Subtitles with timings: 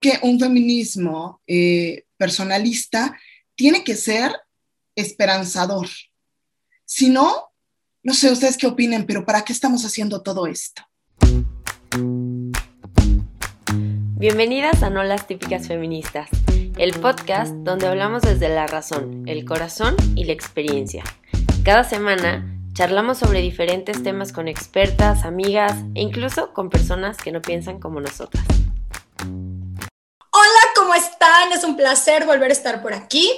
[0.00, 3.18] que un feminismo eh, personalista
[3.54, 4.32] tiene que ser
[4.94, 5.88] esperanzador.
[6.84, 7.50] Si no,
[8.02, 10.82] no sé ustedes qué opinen, pero ¿para qué estamos haciendo todo esto?
[14.16, 16.28] Bienvenidas a No las típicas feministas,
[16.76, 21.04] el podcast donde hablamos desde la razón, el corazón y la experiencia.
[21.64, 27.42] Cada semana charlamos sobre diferentes temas con expertas, amigas e incluso con personas que no
[27.42, 28.44] piensan como nosotras.
[30.48, 31.52] Hola, ¿cómo están?
[31.52, 33.30] Es un placer volver a estar por aquí.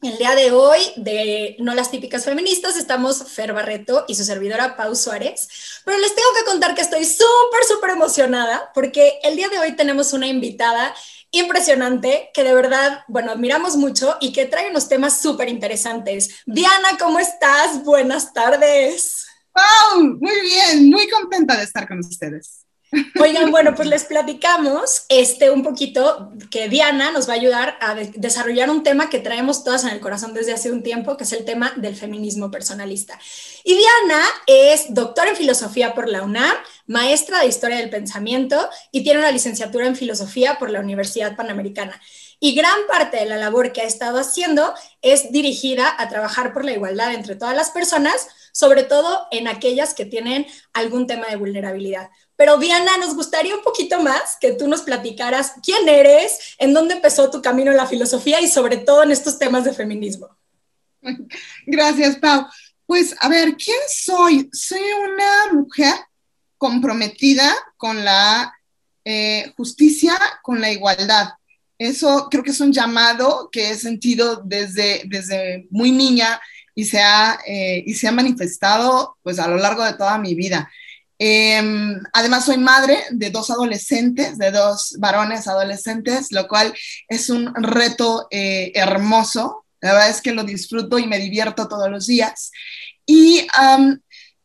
[0.00, 4.76] El día de hoy, de No las típicas feministas, estamos Fer Barreto y su servidora
[4.76, 5.48] Pau Suárez.
[5.84, 9.74] Pero les tengo que contar que estoy súper, súper emocionada porque el día de hoy
[9.74, 10.94] tenemos una invitada
[11.32, 16.42] impresionante que de verdad, bueno, admiramos mucho y que trae unos temas súper interesantes.
[16.46, 17.82] Diana, ¿cómo estás?
[17.82, 19.26] Buenas tardes.
[19.56, 20.18] ¡Wow!
[20.20, 22.63] Muy bien, muy contenta de estar con ustedes.
[23.20, 27.94] Oigan, bueno, pues les platicamos este, un poquito que Diana nos va a ayudar a
[27.94, 31.32] desarrollar un tema que traemos todas en el corazón desde hace un tiempo, que es
[31.32, 33.18] el tema del feminismo personalista.
[33.64, 36.54] Y Diana es doctora en filosofía por la UNAM,
[36.86, 42.00] maestra de historia del pensamiento y tiene una licenciatura en filosofía por la Universidad Panamericana.
[42.40, 46.64] Y gran parte de la labor que ha estado haciendo es dirigida a trabajar por
[46.64, 51.36] la igualdad entre todas las personas, sobre todo en aquellas que tienen algún tema de
[51.36, 52.10] vulnerabilidad.
[52.36, 56.94] Pero Diana, nos gustaría un poquito más que tú nos platicaras quién eres, en dónde
[56.94, 60.28] empezó tu camino en la filosofía y sobre todo en estos temas de feminismo.
[61.66, 62.46] Gracias, Pau.
[62.86, 64.48] Pues a ver, ¿quién soy?
[64.52, 65.94] Soy una mujer
[66.58, 68.52] comprometida con la
[69.04, 71.30] eh, justicia, con la igualdad.
[71.78, 76.40] Eso creo que es un llamado que he sentido desde, desde muy niña
[76.74, 80.34] y se, ha, eh, y se ha manifestado pues a lo largo de toda mi
[80.34, 80.70] vida.
[81.18, 86.74] Em, además, soy madre de dos adolescentes, de dos varones adolescentes, lo cual
[87.08, 89.64] es un reto eh, hermoso.
[89.80, 92.50] La verdad es que lo disfruto y me divierto todos los días.
[93.06, 93.46] Y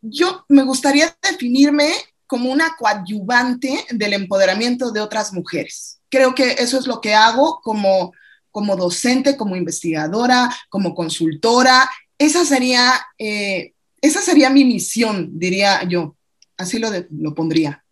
[0.02, 1.90] yo me gustaría definirme
[2.30, 6.00] como una coadyuvante del empoderamiento de otras mujeres.
[6.10, 8.14] Creo que eso es lo que hago como,
[8.52, 11.90] como docente, como investigadora, como consultora.
[12.20, 16.16] Esa sería, eh, esa sería mi misión, diría yo.
[16.60, 17.84] Así lo, lo pondría.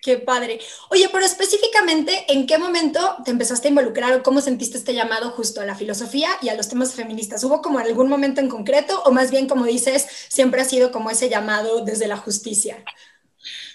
[0.00, 0.58] Qué padre.
[0.90, 5.30] Oye, pero específicamente, ¿en qué momento te empezaste a involucrar o cómo sentiste este llamado
[5.32, 7.44] justo a la filosofía y a los temas feministas?
[7.44, 11.10] ¿Hubo como algún momento en concreto o más bien, como dices, siempre ha sido como
[11.10, 12.82] ese llamado desde la justicia?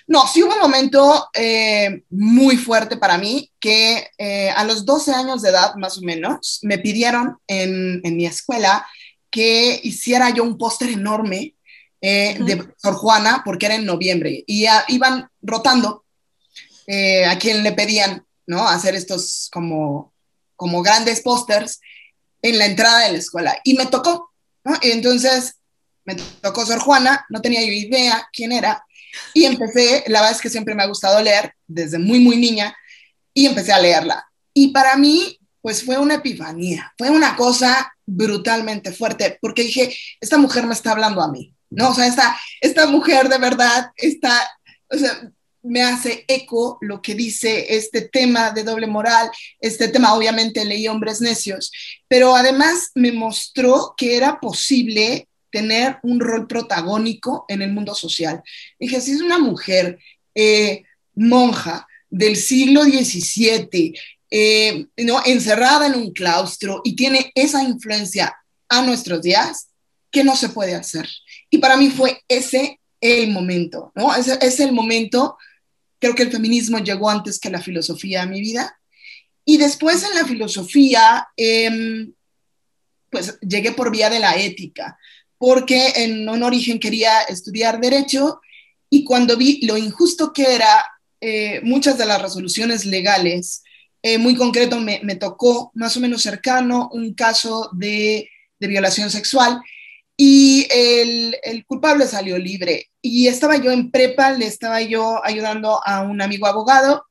[0.07, 5.13] No, sí hubo un momento eh, muy fuerte para mí que eh, a los 12
[5.13, 8.85] años de edad, más o menos, me pidieron en, en mi escuela
[9.29, 11.55] que hiciera yo un póster enorme
[12.05, 16.03] eh, de Sor Juana, porque era en noviembre, y iban rotando
[16.85, 18.67] eh, a quien le pedían, ¿no?
[18.67, 20.13] Hacer estos como,
[20.57, 21.79] como grandes pósters
[22.41, 23.57] en la entrada de la escuela.
[23.63, 24.33] Y me tocó,
[24.65, 24.77] ¿no?
[24.81, 25.55] Y entonces
[26.03, 28.83] me tocó Sor Juana, no tenía yo idea quién era,
[29.33, 32.75] y empecé, la verdad es que siempre me ha gustado leer, desde muy, muy niña,
[33.33, 34.27] y empecé a leerla.
[34.53, 40.37] Y para mí, pues fue una epifanía, fue una cosa brutalmente fuerte, porque dije, esta
[40.37, 41.89] mujer me está hablando a mí, ¿no?
[41.89, 44.49] O sea, esta, esta mujer de verdad está,
[44.89, 45.31] o sea,
[45.63, 49.29] me hace eco lo que dice este tema de doble moral,
[49.59, 51.71] este tema obviamente leí Hombres Necios,
[52.07, 58.41] pero además me mostró que era posible tener un rol protagónico en el mundo social.
[58.79, 59.99] Dije, si es una mujer
[60.35, 60.83] eh,
[61.15, 63.93] monja del siglo XVII,
[64.31, 65.21] eh, ¿no?
[65.25, 68.35] encerrada en un claustro y tiene esa influencia
[68.67, 69.69] a nuestros días,
[70.11, 71.07] ¿qué no se puede hacer?
[71.53, 74.15] Y para mí fue ese el momento, ¿no?
[74.15, 75.37] Ese es el momento,
[75.99, 78.75] creo que el feminismo llegó antes que la filosofía a mi vida.
[79.45, 82.11] Y después en la filosofía, em,
[83.11, 84.97] pues llegué por vía de la ética,
[85.37, 88.41] porque en un origen quería estudiar derecho
[88.89, 90.87] y cuando vi lo injusto que era
[91.21, 93.61] eh, muchas de las resoluciones legales,
[94.01, 98.27] eh, muy concreto me, me, tocó más o menos cercano un caso de,
[98.59, 99.61] de violación sexual
[100.17, 102.89] y el, el, culpable salió libre.
[103.01, 107.05] Y estaba yo en prepa, le estaba yo ayudando a un amigo abogado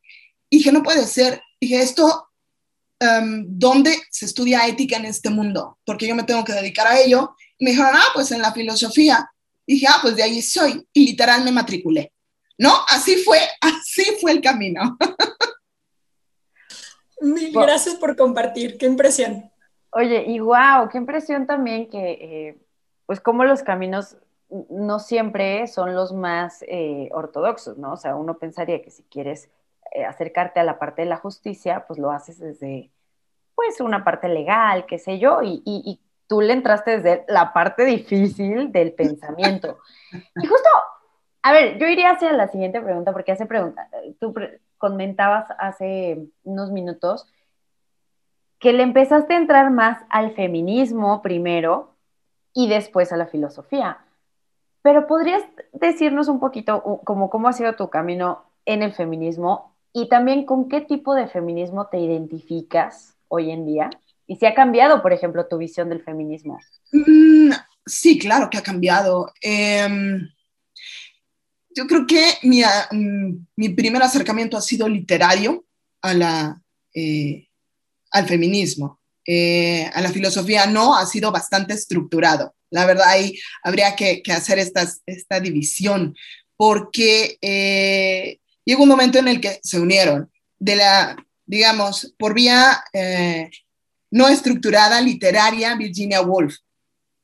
[0.48, 1.42] y dije, no puede ser.
[1.60, 2.28] Dije, esto,
[3.00, 5.78] um, ¿dónde se estudia ética en este mundo?
[5.84, 7.34] Porque yo me tengo que dedicar a ello.
[7.58, 9.28] Y me dijeron, ah, pues en la filosofía.
[9.66, 10.86] Y dije, ah, pues de ahí soy.
[10.92, 12.12] Y literal me matriculé.
[12.58, 12.72] ¿No?
[12.88, 14.96] Así fue, así fue el camino.
[17.22, 19.50] Mil gracias por compartir, qué impresión.
[19.92, 22.61] Oye, y wow, qué impresión también que eh,
[23.12, 24.16] pues como los caminos
[24.70, 27.92] no siempre son los más eh, ortodoxos, ¿no?
[27.92, 29.50] O sea, uno pensaría que si quieres
[29.94, 32.90] eh, acercarte a la parte de la justicia, pues lo haces desde,
[33.54, 37.84] pues, una parte legal, qué sé yo, y, y tú le entraste desde la parte
[37.84, 39.76] difícil del pensamiento.
[40.42, 40.70] Y justo,
[41.42, 44.32] a ver, yo iría hacia la siguiente pregunta, porque hace pregunta, tú
[44.78, 47.30] comentabas hace unos minutos
[48.58, 51.91] que le empezaste a entrar más al feminismo primero
[52.54, 53.98] y después a la filosofía.
[54.82, 60.08] Pero podrías decirnos un poquito como cómo ha sido tu camino en el feminismo y
[60.08, 63.90] también con qué tipo de feminismo te identificas hoy en día
[64.26, 66.58] y si ha cambiado, por ejemplo, tu visión del feminismo.
[66.92, 67.50] Mm,
[67.84, 69.30] sí, claro que ha cambiado.
[69.42, 70.26] Em,
[71.74, 75.66] yo creo que mi, mm, mi, primer acercamiento ha sido literario
[76.00, 76.62] a la,
[76.94, 77.48] eh,
[78.10, 79.01] al feminismo.
[79.24, 82.54] Eh, a la filosofía no, ha sido bastante estructurado.
[82.70, 86.16] La verdad, ahí habría que, hacer esta división,
[86.56, 92.82] porque eh, llegó un momento en el que se unieron de la, digamos, por vía
[92.92, 93.50] eh,
[94.10, 96.56] no estructurada, literaria, Virginia Woolf.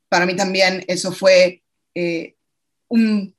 [0.09, 1.63] Para mí también eso fue
[2.89, 3.35] un,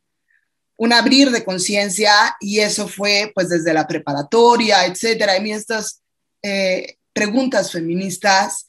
[0.78, 5.38] un, abrir de conciencia y eso fue pues desde la preparatoria, etcétera.
[5.38, 6.02] Y estas
[7.14, 8.66] preguntas feministas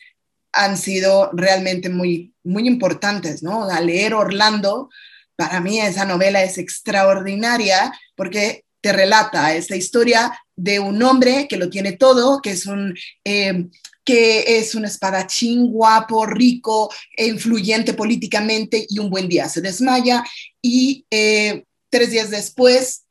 [0.52, 3.64] han sido realmente muy, muy importantes, ¿no?
[3.64, 4.90] A leer Orlando,
[5.36, 11.56] para mí esa novela es extraordinaria porque te relata esta historia de un hombre que
[11.56, 12.94] lo tiene todo, que es un,
[13.24, 13.66] eh,
[14.04, 20.24] que es un espadachín guapo, rico, e influyente políticamente y un buen día se desmaya
[20.60, 23.04] y eh, tres días después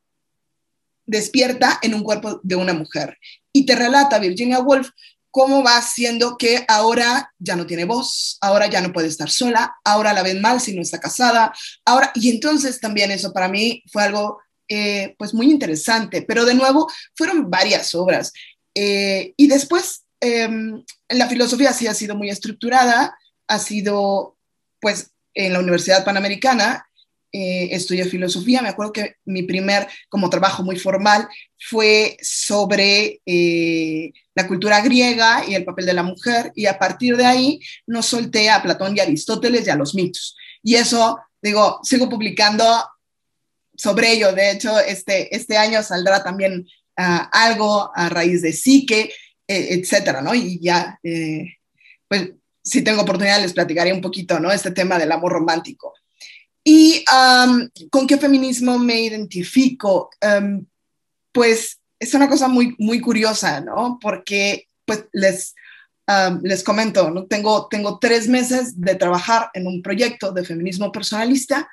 [1.06, 3.18] despierta en un cuerpo de una mujer.
[3.52, 4.90] Y te relata Virginia Woolf
[5.30, 9.76] cómo va haciendo que ahora ya no tiene voz, ahora ya no puede estar sola,
[9.84, 11.52] ahora la ven mal si no está casada,
[11.84, 16.54] ahora, y entonces también eso para mí fue algo eh, pues muy interesante, pero de
[16.54, 18.32] nuevo fueron varias obras.
[18.74, 23.16] Eh, y después em, la filosofía sí ha sido muy estructurada,
[23.48, 24.36] ha sido
[24.80, 26.86] pues en la Universidad Panamericana
[27.32, 31.28] eh, estudié filosofía, me acuerdo que mi primer como trabajo muy formal
[31.58, 37.16] fue sobre eh, la cultura griega y el papel de la mujer y a partir
[37.16, 40.36] de ahí nos solté a Platón y Aristóteles y a los mitos.
[40.62, 42.64] Y eso, digo, sigo publicando
[43.76, 44.32] sobre ello.
[44.32, 46.66] De hecho, este, este año saldrá también
[46.96, 49.12] ah, algo a raíz de psique,
[49.46, 50.34] eh, etcétera, ¿no?
[50.34, 50.98] Y ya,
[52.08, 52.30] pues
[52.62, 54.50] si tengo oportunidad les platicaré un poquito, ¿no?
[54.50, 55.94] Este tema del amor romántico.
[56.64, 57.04] ¿Y
[57.90, 60.10] con qué feminismo me identifico?
[61.32, 63.98] pues es una cosa muy, muy curiosa, ¿no?
[64.00, 65.54] Porque pues les,
[66.42, 67.26] les comento, ¿no?
[67.26, 71.68] Tengo, tengo tres meses de trabajar en un proyecto de feminismo personalista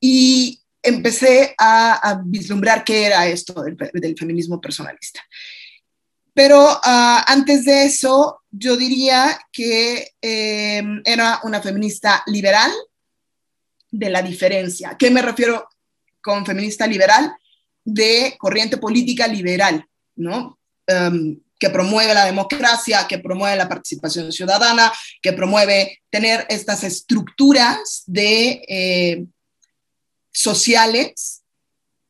[0.00, 5.20] y empecé a, vislumbrar qué era esto del, feminismo personalista.
[6.34, 12.70] Pero ah, antes de eso, yo diría que em, era una feminista liberal,
[13.94, 14.96] de la diferencia.
[14.98, 15.68] ¿Qué me refiero
[16.20, 17.32] con feminista liberal?
[17.84, 19.86] De corriente política liberal,
[20.16, 20.58] ¿no?
[20.86, 24.92] Em, que promueve la democracia, que promueve la participación ciudadana,
[25.22, 29.24] que promueve tener estas estructuras de, eh,
[30.32, 31.42] sociales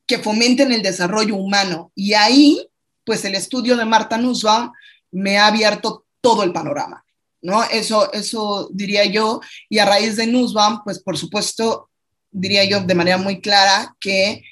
[0.06, 1.92] que fomenten el desarrollo humano.
[1.94, 2.66] Y ahí,
[3.04, 4.72] pues el estudio de Marta Nussbaum
[5.10, 7.03] me ha abierto todo el panorama.
[7.44, 7.62] ¿No?
[7.64, 9.40] Eso, eso diría yo.
[9.68, 11.90] Y a raíz de Nussbaum, pues por supuesto,
[12.30, 14.42] diría yo de manera muy clara que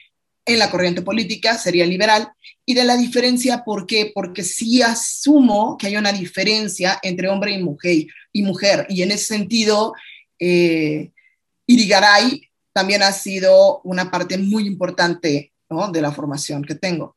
[0.44, 2.30] en la corriente política sería liberal.
[2.66, 4.12] Y de la diferencia, ¿por qué?
[4.14, 8.06] Porque sí asumo que hay una diferencia entre hombre y mujer.
[8.32, 9.94] Y, mujer, y en ese sentido,
[10.38, 11.10] eh,
[11.66, 15.52] Irigaray también ha sido una parte muy importante
[15.92, 17.16] de la formación que tengo.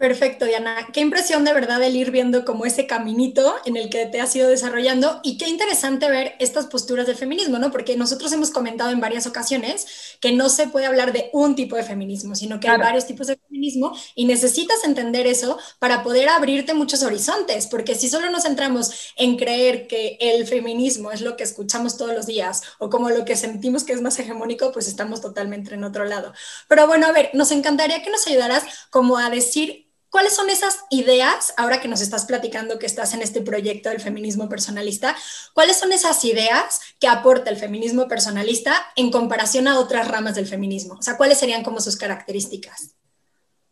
[0.00, 0.88] Perfecto, Diana.
[0.94, 4.34] Qué impresión de verdad el ir viendo como ese caminito en el que te has
[4.34, 7.70] ido desarrollando y qué interesante ver estas posturas del feminismo, ¿no?
[7.70, 11.76] Porque nosotros hemos comentado en varias ocasiones que no se puede hablar de un tipo
[11.76, 16.30] de feminismo, sino que hay varios tipos de feminismo y necesitas entender eso para poder
[16.30, 21.36] abrirte muchos horizontes, porque si solo nos centramos en creer que el feminismo es lo
[21.36, 24.88] que escuchamos todos los días o como lo que sentimos que es más hegemónico, pues
[24.88, 26.32] estamos totalmente en otro lado.
[26.68, 30.80] Pero bueno, a ver, nos encantaría que nos ayudaras como a decir ¿Cuáles son esas
[30.90, 35.16] ideas, ahora que nos estás platicando que estás en este proyecto del feminismo personalista,
[35.54, 40.48] cuáles son esas ideas que aporta el feminismo personalista en comparación a otras ramas del
[40.48, 40.94] feminismo?
[40.94, 42.90] O sea, ¿cuáles serían como sus características?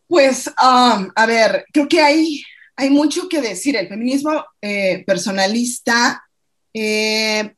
[0.07, 2.43] Pues, um, a ver, creo que hay,
[2.77, 3.77] hay mucho que decir.
[3.77, 6.25] El feminismo eh, personalista,
[6.73, 7.53] eh,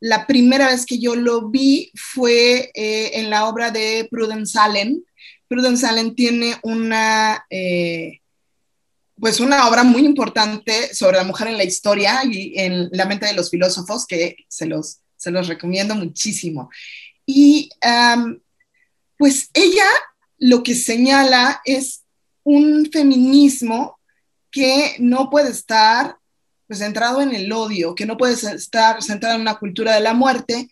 [0.00, 5.02] la primera vez que yo lo vi fue eh, en la obra de Prudence Allen,
[5.48, 8.20] Prudence Allen tiene una, eh,
[9.18, 13.26] pues una obra muy importante sobre la mujer en la historia y en la mente
[13.26, 16.70] de los filósofos que se los, se los recomiendo muchísimo.
[17.26, 17.70] Y
[19.16, 19.86] pues ella
[20.38, 22.02] lo que señala es
[22.42, 23.98] un feminismo
[24.50, 26.18] que no puede estar
[26.66, 30.14] pues, centrado en el odio, que no puede estar centrado en una cultura de la
[30.14, 30.68] muerte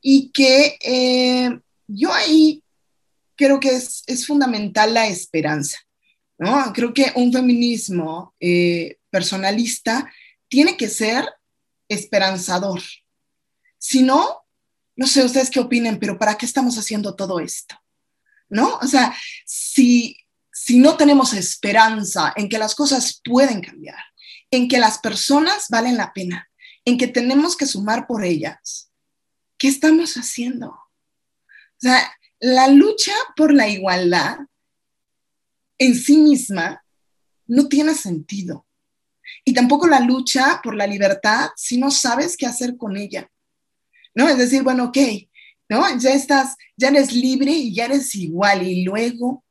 [0.00, 2.63] y que eh, yo ahí
[3.36, 5.78] creo que es, fundamental la esperanza.
[6.38, 6.72] ¿no?
[6.72, 10.10] Creo que un feminismo eh, personalista
[10.48, 11.28] tiene que ser
[11.88, 12.82] esperanzador.
[13.78, 14.44] Si no,
[14.96, 17.76] no sé ustedes qué opinen, pero ¿para qué estamos haciendo todo esto?
[18.48, 18.76] ¿No?
[18.76, 19.14] O sea,
[19.44, 20.16] si,
[20.52, 23.98] si no tenemos esperanza en que las cosas pueden cambiar,
[24.50, 26.48] en que las personas valen la pena,
[26.84, 28.90] en que tenemos que sumar por ellas,
[29.58, 30.68] ¿qué estamos haciendo?
[30.68, 32.14] O sea,
[32.44, 34.36] la lucha por la igualdad
[35.78, 36.84] en sí misma
[37.46, 38.66] no tiene sentido.
[39.46, 43.30] Y tampoco la lucha por la libertad si no sabes qué hacer con ella.
[44.14, 44.28] ¿No?
[44.28, 44.98] Es decir, bueno, ok,
[45.70, 45.98] ¿no?
[45.98, 48.62] Ya estás, ya eres libre y ya eres igual.
[48.62, 49.42] Y luego,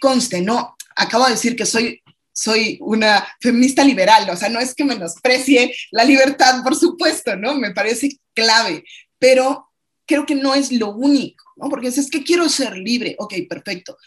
[0.00, 2.02] conste, no, acabo de decir que soy
[2.32, 7.56] soy una feminista liberal, o sea, no es que menosprecie la libertad, por supuesto, ¿no?
[7.56, 8.84] Me parece clave,
[9.18, 9.67] pero
[10.08, 11.68] creo que no es lo único, ¿no?
[11.68, 13.98] Porque si es que quiero ser libre, ok, perfecto.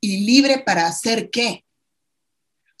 [0.00, 1.64] ¿Y libre para hacer qué?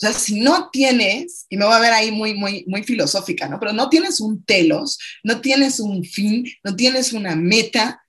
[0.00, 3.58] sea, si no tienes, y me voy a ver ahí muy, muy, muy filosófica, ¿no?
[3.58, 8.00] Pero no tienes un telos, no tienes un fin, no tienes una meta,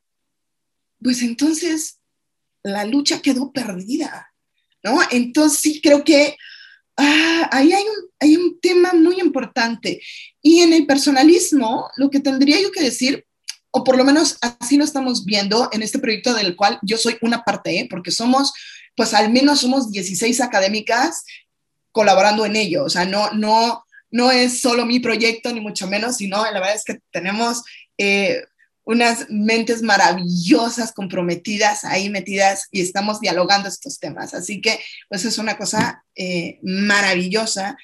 [1.02, 2.00] pues entonces
[2.62, 4.32] la lucha quedó perdida,
[4.84, 5.00] ¿no?
[5.10, 6.38] Entonces sí creo que
[6.96, 10.00] ah, ahí hay un, hay un tema muy importante.
[10.44, 13.26] Y en el personalismo, lo que tendría yo que decir,
[13.72, 17.18] o por lo menos así lo estamos viendo en este proyecto del cual yo soy
[17.22, 17.88] una parte, ¿eh?
[17.90, 18.54] porque somos,
[18.96, 21.24] pues al menos somos 16 académicas
[21.92, 22.86] colaborando en ello.
[22.86, 26.76] O sea, no, no, no es solo mi proyecto, ni mucho menos, sino la verdad
[26.76, 27.64] es que tenemos
[27.98, 28.42] eh,
[28.86, 34.34] unas mentes maravillosas, comprometidas, ahí metidas y estamos dialogando estos temas.
[34.34, 37.78] Así que, pues es una cosa eh, maravillosa.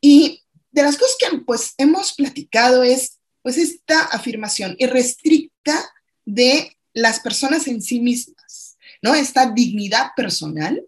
[0.00, 5.78] Y de las cosas que pues hemos platicado es, pues esta afirmación irrestricta
[6.24, 9.14] de las personas en sí mismas, ¿no?
[9.14, 10.84] Esta dignidad personal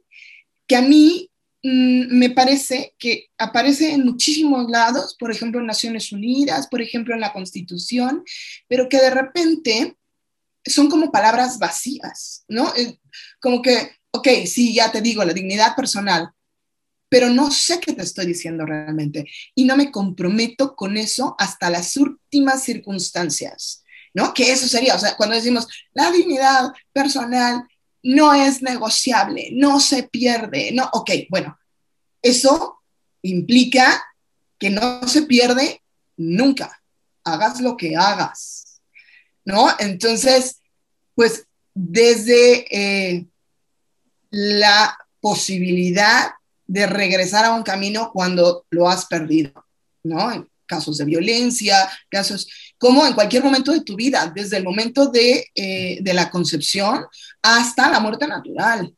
[0.67, 1.31] que a mí
[1.67, 7.15] Mm, me parece que aparece en muchísimos lados, por ejemplo en Naciones Unidas, por ejemplo
[7.15, 8.23] en la Constitución,
[8.69, 9.97] pero que de repente
[10.67, 12.71] son como palabras vacías, ¿no?
[12.77, 12.99] Eh,
[13.41, 16.31] como que, ok, sí, ya te digo, la dignidad personal,
[17.15, 21.71] pero no sé qué te estoy diciendo realmente y no me comprometo con eso hasta
[21.71, 24.35] las últimas circunstancias, ¿no?
[24.35, 27.63] Que eso sería, o sea, cuando decimos la dignidad personal
[28.03, 31.57] no es negociable, no se pierde, no, ok, bueno,
[32.21, 32.81] eso
[33.23, 34.05] implica
[34.59, 35.85] que no se pierde
[36.17, 36.83] nunca,
[37.23, 38.81] hagas lo que hagas,
[39.45, 39.69] ¿no?
[39.79, 40.59] Entonces,
[41.15, 43.29] pues desde eh,
[44.31, 46.33] la posibilidad
[46.67, 49.53] de regresar a un camino cuando lo has perdido,
[50.03, 50.47] ¿no?
[50.67, 55.47] casos de violencia, casos como en cualquier momento de tu vida, desde el momento de,
[55.55, 57.07] eh, la concepción
[57.43, 58.95] hasta la muerte natural,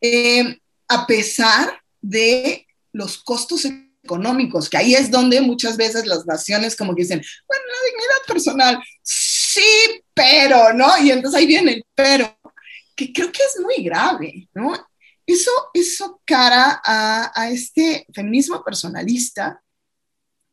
[0.00, 0.58] eh,
[0.88, 3.66] a pesar de los costos
[4.02, 8.26] económicos, que ahí es donde muchas veces las naciones como que dicen, bueno, la dignidad
[8.26, 10.96] personal, sí, pero, ¿no?
[10.98, 12.36] Y entonces ahí viene el pero,
[12.96, 14.87] que creo que es muy grave, ¿no?
[15.28, 19.62] Eso, eso cara a, a este feminismo personalista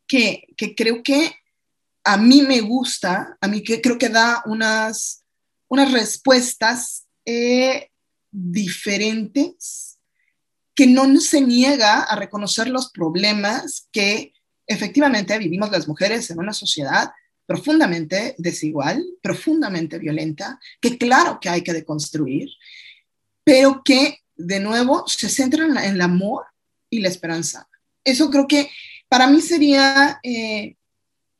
[0.05, 1.33] que, creo que
[2.03, 5.23] a mí me gusta, a mí que creo que da unas,
[5.69, 7.89] unas respuestas eh,
[8.29, 9.97] diferentes,
[10.75, 14.33] que no se niega a reconocer los problemas que
[14.67, 17.13] efectivamente vivimos las mujeres en una sociedad
[17.45, 22.49] profundamente desigual, profundamente violenta, que claro que hay que deconstruir,
[23.45, 26.45] pero que de nuevo se centra en, en el amor
[26.89, 27.67] y la esperanza.
[28.03, 28.69] Eso creo que
[29.07, 30.75] para mí sería eh,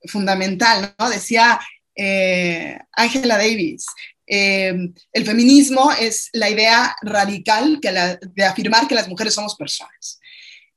[0.07, 1.09] fundamental, ¿no?
[1.09, 1.59] Decía
[1.95, 3.85] eh, Angela Davis,
[4.27, 4.73] eh,
[5.13, 7.91] el feminismo es la idea radical que
[8.33, 10.19] de afirmar que las mujeres somos personas.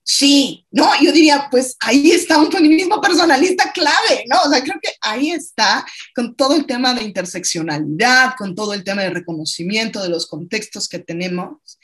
[0.02, 0.90] Sí, ¿no?
[1.02, 4.40] Yo diría, pues ahí está un feminismo personalista clave, ¿no?
[4.40, 5.84] O sea, creo que ahí está
[6.14, 10.88] con todo el tema de interseccionalidad, con todo el tema de reconocimiento de los contextos
[10.88, 11.78] que tenemos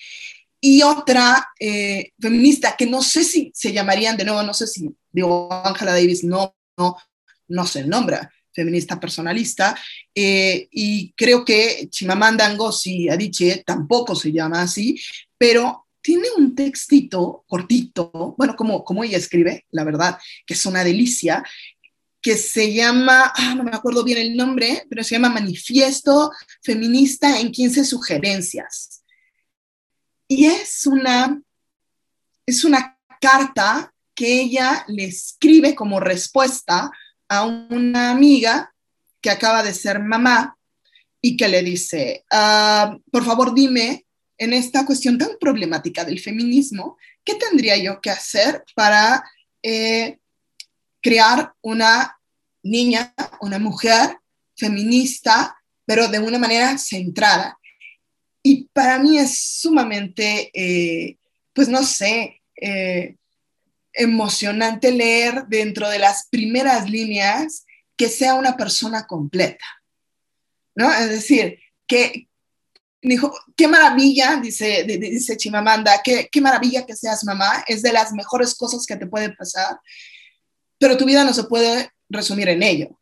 [0.65, 4.89] y otra eh, feminista que no sé si se llamarían, de nuevo, no sé si,
[5.13, 6.97] digo, Angela Davis no, no,
[7.49, 9.77] no se nombra feminista personalista,
[10.15, 14.99] eh, y creo que Chimamanda Ngozi Adichie tampoco se llama así,
[15.37, 20.17] pero tiene un textito cortito, bueno, como, como ella escribe, la verdad,
[20.47, 21.45] que es una delicia,
[22.23, 26.31] que se llama, ah, no me acuerdo bien el nombre, pero se llama Manifiesto
[26.63, 29.04] Feminista en 15 Sugerencias.
[30.29, 31.41] Y es una,
[32.47, 36.91] es una carta que ella le escribe como respuesta
[37.29, 38.75] a una amiga
[39.21, 40.57] que acaba de ser mamá
[41.21, 46.99] y que le dice, ah, por favor dime en esta cuestión tan problemática del feminismo,
[47.25, 49.25] ¿qué tendría yo que hacer para
[49.63, 50.19] eh,
[51.01, 52.19] crear una
[52.63, 54.19] niña, una mujer
[54.57, 57.59] feminista, pero de una manera centrada?
[58.47, 61.17] Y para mí es sumamente, eh,
[61.55, 63.17] pues no sé, eh,
[63.95, 67.65] emocionante leer dentro de las primeras líneas
[67.97, 69.65] que sea una persona completa,
[70.75, 70.93] ¿no?
[70.93, 72.29] Es decir, que,
[73.01, 78.13] dijo, qué maravilla, dice, dice Chimamanda, qué, qué maravilla que seas mamá, es de las
[78.13, 79.79] mejores cosas que te puede pasar,
[80.79, 83.01] pero tu vida no se puede resumir en ello.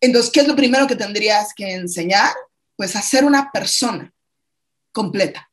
[0.00, 2.32] Entonces, ¿qué es lo primero que tendrías que enseñar?
[2.74, 4.13] Pues a ser una persona
[4.94, 5.50] completa,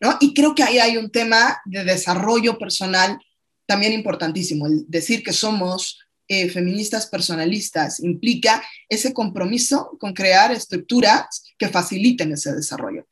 [0.00, 0.18] ¿no?
[0.20, 3.18] Y creo que ahí hay un tema de desarrollo personal
[3.64, 5.98] también importantísimo, el decir que somos
[6.28, 13.06] eh, feministas personalistas implica ese compromiso con crear estructuras que faciliten ese desarrollo.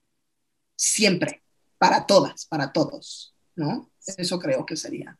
[0.74, 1.42] Siempre,
[1.78, 3.90] para todas, para todos, ¿no?
[4.04, 5.18] Eso creo que sería.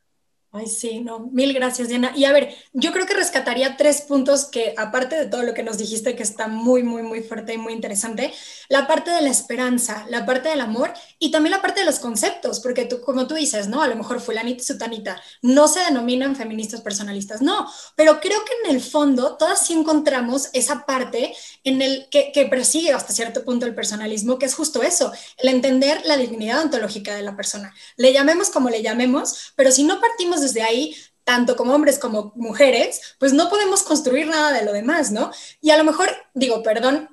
[0.53, 2.11] Ay, sí, no, mil gracias, Diana.
[2.13, 5.63] Y a ver, yo creo que rescataría tres puntos que, aparte de todo lo que
[5.63, 8.33] nos dijiste, que está muy, muy, muy fuerte y muy interesante,
[8.67, 11.99] la parte de la esperanza, la parte del amor y también la parte de los
[11.99, 13.81] conceptos, porque tú, como tú dices, ¿no?
[13.81, 18.51] A lo mejor fulanita y sutanita no se denominan feministas personalistas, no, pero creo que
[18.69, 23.45] en el fondo todas sí encontramos esa parte en el que, que persigue hasta cierto
[23.45, 27.73] punto el personalismo, que es justo eso, el entender la dignidad ontológica de la persona.
[27.95, 32.33] Le llamemos como le llamemos, pero si no partimos desde ahí, tanto como hombres como
[32.35, 35.31] mujeres, pues no podemos construir nada de lo demás, ¿no?
[35.61, 37.09] Y a lo mejor, digo, perdón,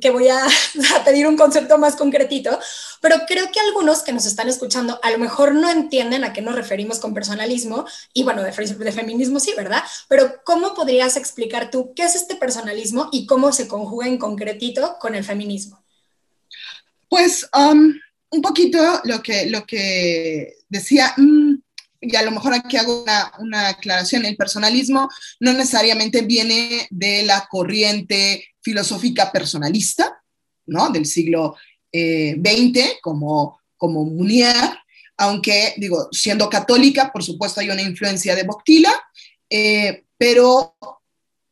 [0.00, 0.44] que voy a,
[1.04, 2.58] pedir un concepto más concretito,
[3.00, 6.42] pero creo que algunos que nos están escuchando a lo mejor no entienden a qué
[6.42, 9.82] nos referimos con personalismo, y bueno, de, de feminismo sí, ¿verdad?
[10.08, 14.96] Pero ¿cómo podrías explicar tú qué es este personalismo y cómo se conjuga en concretito
[14.98, 15.82] con el feminismo?
[17.08, 17.92] Pues um,
[18.30, 21.12] un poquito lo que, lo que decía...
[21.16, 21.56] Mm,
[22.00, 23.04] y a lo mejor aquí hago
[23.38, 25.08] una, aclaración, el personalismo
[25.38, 30.22] no necesariamente viene de la corriente filosófica personalista,
[30.66, 30.88] ¿no?
[30.90, 31.56] Del siglo
[31.92, 34.78] XX, eh, como, como Munier,
[35.18, 38.92] aunque, digo, siendo católica, por supuesto hay una influencia de Boctila,
[39.50, 40.76] eh, pero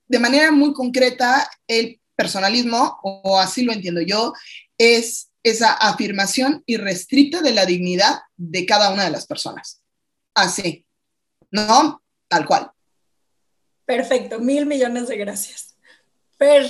[0.07, 4.33] de manera muy concreta, el personalismo, o así lo entiendo yo,
[4.79, 9.83] es esa afirmación irrestricta de la dignidad de cada una de las personas
[10.35, 10.87] así,
[11.51, 12.03] ¿no?
[12.29, 12.71] Tal cual.
[13.85, 15.77] Perfecto, mil millones de gracias.
[16.37, 16.67] Per.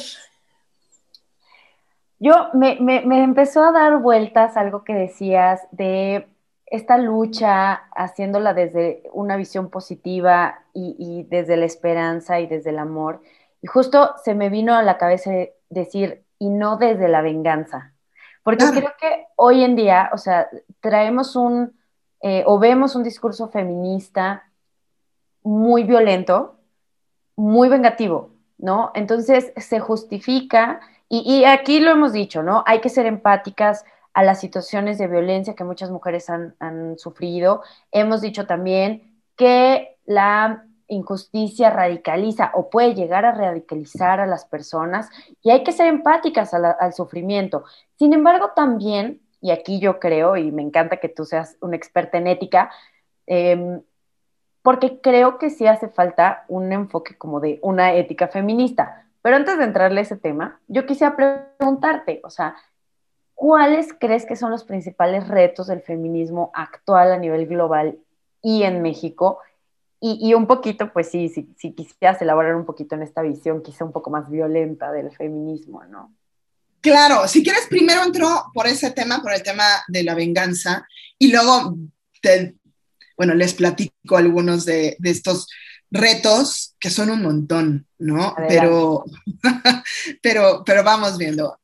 [2.20, 2.78] Yo me,
[3.22, 6.28] empezó a dar vueltas algo que decías de
[6.66, 13.22] esta lucha haciéndola desde una visión positiva y, desde la esperanza y desde el amor.
[13.62, 15.30] Y justo se me vino a la cabeza
[15.70, 17.94] decir, y no desde la venganza.
[18.42, 20.48] Porque creo que hoy en día, o sea,
[20.80, 21.77] traemos un,
[22.20, 24.50] eh, o vemos un discurso feminista
[25.42, 26.56] muy violento,
[27.36, 28.90] muy vengativo, ¿no?
[28.94, 32.62] Entonces se justifica, y, aquí lo hemos dicho, ¿no?
[32.66, 37.62] Hay que ser empáticas a las situaciones de violencia que muchas mujeres han, han sufrido.
[37.92, 45.08] Hemos dicho también que la injusticia radicaliza o puede llegar a radicalizar a las personas
[45.42, 47.64] y hay que ser empáticas al sufrimiento.
[47.98, 52.18] Sin embargo, también y aquí yo creo, y me encanta que tú seas una experta
[52.18, 52.70] en ética,
[53.26, 53.82] em,
[54.62, 59.06] porque creo que sí hace falta un enfoque como de una ética feminista.
[59.22, 62.56] Pero antes de entrarle a ese tema, yo quisiera preguntarte, o sea,
[63.34, 67.98] ¿cuáles crees que son los principales retos del feminismo actual a nivel global
[68.42, 69.38] y en México?
[70.00, 73.84] Y, un poquito, pues sí, si, si quisieras elaborar un poquito en esta visión, quizá
[73.84, 76.12] un poco más violenta del feminismo, ¿no?
[76.88, 81.30] Claro, si quieres, primero entro por ese tema, por el tema de la venganza, y
[81.30, 81.76] luego,
[83.14, 85.48] bueno, les platico algunos de, estos
[85.90, 88.34] retos que son un montón, ¿no?
[88.48, 89.04] Pero,
[90.22, 91.60] pero, pero vamos viendo.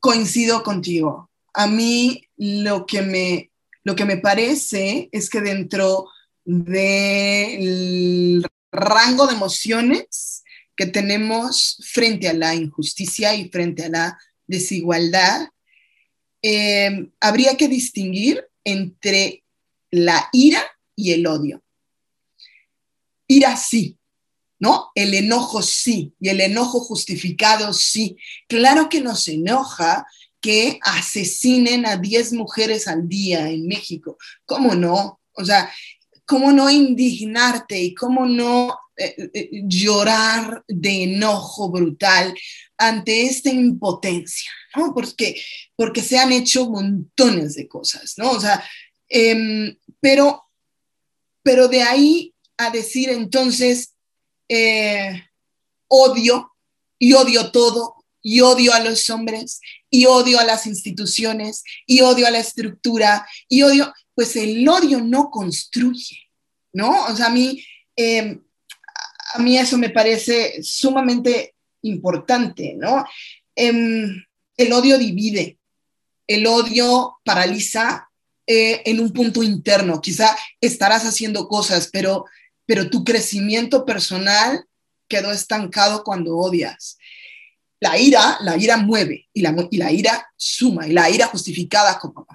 [0.00, 1.30] coincido contigo.
[1.54, 3.52] A mí lo que me,
[3.84, 6.08] lo que me parece es que dentro
[6.44, 10.42] del rango de emociones
[10.76, 15.48] que tenemos frente a la injusticia y frente a la desigualdad,
[16.42, 19.42] eh, habría que distinguir entre
[19.90, 20.62] la ira
[20.94, 21.62] y el odio.
[23.26, 23.98] Ira sí,
[24.58, 24.90] ¿no?
[24.94, 28.16] El enojo sí, y el enojo justificado sí.
[28.48, 30.06] Claro que nos enoja
[30.40, 34.16] que asesinen a 10 mujeres al día en México.
[34.44, 35.20] ¿Cómo no?
[35.32, 35.72] O sea,
[36.24, 42.34] ¿cómo no indignarte y cómo no eh, eh, llorar de enojo brutal
[42.78, 44.94] ante esta impotencia, ¿no?
[44.94, 45.40] Porque,
[45.76, 48.30] porque se han hecho montones de cosas, ¿no?
[48.30, 48.64] O sea,
[49.08, 50.44] em, pero,
[51.42, 53.94] pero de ahí a decir entonces,
[54.48, 55.24] eh,
[55.88, 56.52] odio
[56.98, 62.26] y odio todo y odio a los hombres y odio a las instituciones y odio
[62.26, 66.18] a la estructura y odio, pues el odio no construye,
[66.72, 67.04] ¿no?
[67.06, 67.62] O sea, a mí,
[67.94, 68.42] em,
[69.36, 73.04] a mí eso me parece sumamente importante, ¿no?
[73.54, 74.24] Em,
[74.56, 75.58] el odio divide,
[76.26, 78.08] el odio paraliza
[78.46, 80.00] eh, en un punto interno.
[80.00, 82.24] Quizá estarás haciendo cosas, pero
[82.66, 84.66] pero tu crecimiento personal
[85.08, 86.98] quedó estancado cuando odias.
[87.78, 91.98] La ira, la ira mueve y la, y la ira suma y la ira justificada
[91.98, 92.26] como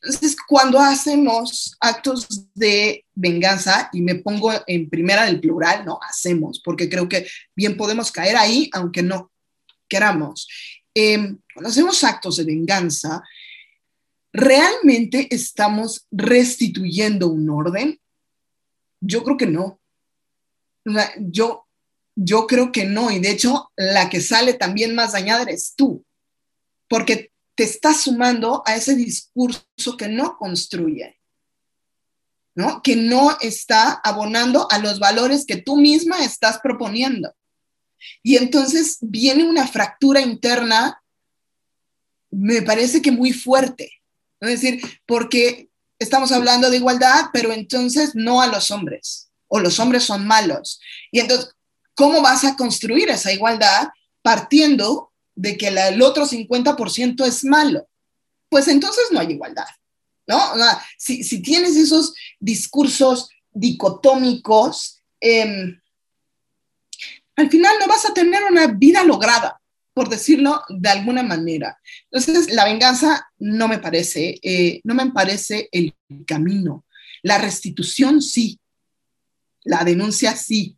[0.00, 6.60] entonces, cuando hacemos actos de venganza, y me pongo en primera del plural, no hacemos,
[6.64, 9.32] porque creo que bien podemos caer ahí, aunque no
[9.88, 10.46] queramos.
[10.94, 13.22] Em, cuando hacemos actos de venganza,
[14.32, 18.00] ¿realmente estamos restituyendo un orden?
[19.00, 19.80] Yo creo que no.
[21.18, 21.66] Yo,
[22.14, 23.10] yo creo que no.
[23.10, 26.04] Y de hecho, la que sale también más dañada eres tú.
[26.88, 31.18] Porque te estás sumando a ese discurso que no construye,
[32.54, 32.82] ¿no?
[32.82, 37.34] Que no está abonando a los valores que tú misma estás proponiendo.
[38.22, 41.02] Y entonces viene una fractura interna,
[42.30, 43.90] me parece que muy fuerte.
[44.38, 45.68] Es decir, porque
[45.98, 50.80] estamos hablando de igualdad, pero entonces no a los hombres, o los hombres son malos.
[51.10, 51.56] Y entonces,
[51.96, 53.88] ¿cómo vas a construir esa igualdad
[54.22, 55.07] partiendo
[55.38, 57.88] de que el otro 50% es malo?
[58.48, 59.68] Pues entonces no hay igualdad,
[60.26, 60.40] ¿no?
[60.96, 65.80] si, tienes esos discursos dicotómicos, em,
[67.36, 69.60] al final no vas a tener una vida lograda
[69.94, 71.78] por decirlo de alguna manera.
[72.10, 75.94] Entonces, la venganza no me parece, eh, no me parece el
[76.26, 76.84] camino.
[77.22, 78.60] La restitución sí,
[79.64, 80.76] la denuncia sí,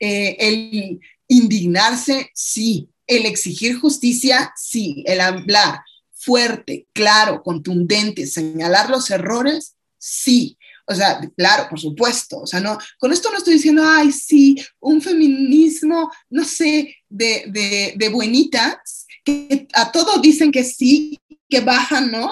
[0.00, 5.80] eh, el indignarse sí, el exigir justicia sí, el hablar
[6.12, 10.56] fuerte, claro, contundente, señalar los errores sí,
[10.90, 12.38] o sea, claro, por supuesto.
[12.40, 17.44] O sea, no, con esto no estoy diciendo, ay, sí, un feminismo, no sé, de,
[17.48, 22.30] de, de buenitas, que a todos dicen que sí, que bajan, ¿no?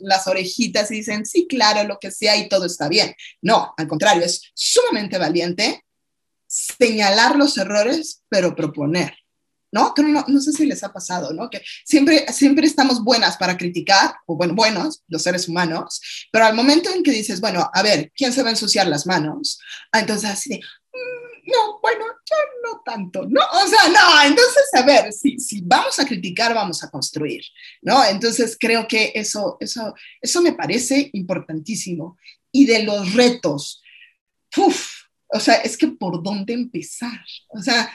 [0.00, 3.14] las orejitas y dicen, sí, claro, lo que sea y todo está bien.
[3.42, 5.84] No, al contrario, es sumamente valiente
[6.46, 9.14] señalar los errores, pero proponer.
[9.72, 9.94] ¿No?
[9.96, 11.48] no, no, sé si les ha pasado, ¿no?
[11.48, 16.00] Que siempre, siempre estamos buenas para criticar, o bueno, buenos, los seres humanos,
[16.32, 19.06] pero al momento en que dices, bueno, a ver, ¿quién se va a ensuciar las
[19.06, 19.58] manos?
[19.92, 23.40] Ah, entonces así de, mm, no, bueno, ya no tanto, ¿no?
[23.40, 27.42] O sea, no, entonces, a ver, si, si vamos a criticar, vamos a construir,
[27.82, 28.04] ¿no?
[28.04, 32.18] Entonces creo que eso, eso, eso me parece importantísimo.
[32.52, 33.80] Y de los retos,
[34.56, 37.92] uff, o sea, es que por dónde empezar, o sea,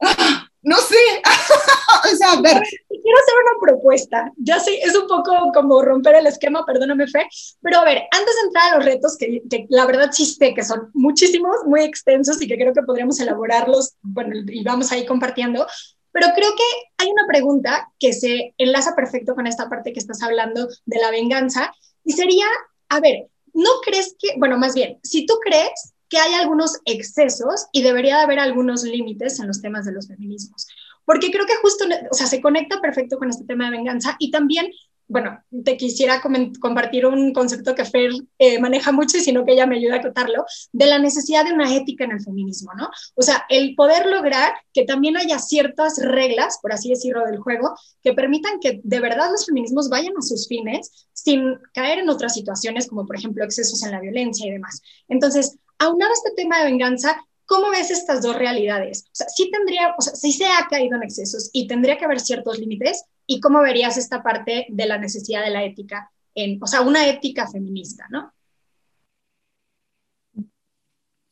[0.00, 0.45] ¡ah!
[0.66, 0.96] No sé,
[2.12, 2.60] o sea, a ver.
[2.88, 7.28] Quiero hacer una propuesta, ya sé, es un poco como romper el esquema, perdóname Fe,
[7.62, 10.90] pero a ver, antes de entrar a los retos, que, la verdad sí que son
[10.92, 15.64] muchísimos, muy extensos y que creo que podríamos elaborarlos, bueno, y vamos ahí compartiendo,
[16.10, 16.64] pero creo que
[16.98, 21.12] hay una pregunta que se enlaza perfecto con esta parte que estás hablando de la
[21.12, 22.46] venganza, y sería,
[22.88, 27.66] a ver, ¿no crees que, bueno, más bien, si tú crees que hay algunos excesos
[27.72, 30.66] y debería de haber algunos límites en los temas de los feminismos.
[31.04, 34.30] Porque creo que justo, o sea, se conecta perfecto con este tema de venganza y
[34.30, 34.70] también
[35.08, 39.66] bueno, te quisiera compartir un concepto que Fer eh, maneja mucho y sino que ella
[39.66, 42.90] me ayuda a acotarlo, de la necesidad de una ética en el feminismo, ¿no?
[43.14, 47.74] O sea, el poder lograr que también haya ciertas reglas, por así decirlo, del juego,
[48.02, 52.34] que permitan que de verdad los feminismos vayan a sus fines sin caer en otras
[52.34, 54.82] situaciones como, por ejemplo, excesos en la violencia y demás.
[55.08, 59.04] Entonces, aunado a este tema de venganza, ¿Cómo ves estas dos realidades?
[59.06, 62.04] O sea, sí tendría, o sea, sí se ha caído en excesos y tendría que
[62.04, 63.04] haber ciertos límites.
[63.24, 67.08] ¿Y cómo verías esta parte de la necesidad de la ética, en, o sea, una
[67.08, 68.32] ética feminista, ¿no?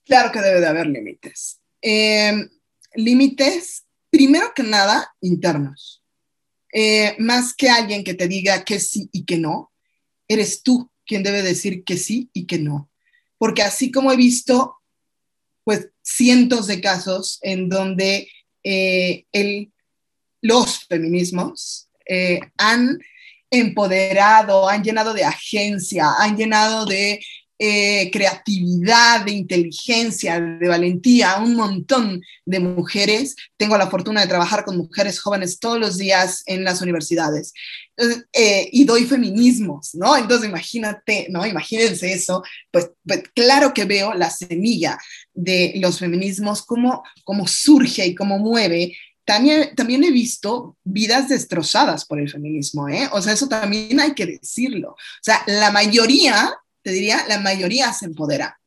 [0.04, 1.60] Claro que debe de haber límites.
[1.80, 2.48] Em,
[2.94, 6.00] límites, primero que nada, internos.
[6.76, 9.72] eh, más que alguien que te diga que sí y que no,
[10.26, 12.90] eres tú quien debe decir que sí y que no.
[13.44, 14.78] Porque así como he visto,
[15.64, 18.26] pues, cientos de casos en donde
[18.62, 19.26] eh,
[20.40, 22.98] los feminismos eh, han
[23.50, 27.22] empoderado, han llenado de agencia, han llenado de
[27.58, 33.36] eh, creatividad, de inteligencia, de valentía, un montón de mujeres.
[33.56, 37.52] Tengo la fortuna de trabajar con mujeres jóvenes todos los días en las universidades
[38.32, 40.16] eh, y doy feminismos, ¿no?
[40.16, 41.46] Entonces imagínate, ¿no?
[41.46, 44.98] Imagínense eso, pues, pues, claro que veo la semilla
[45.32, 52.04] de los feminismos, cómo, cómo surge y cómo mueve también, también, he visto vidas destrozadas
[52.04, 53.08] por el feminismo, ¿eh?
[53.12, 54.90] O sea, eso también hay que decirlo.
[54.90, 56.52] O sea, la mayoría
[56.84, 58.60] te diría, la mayoría se empodera.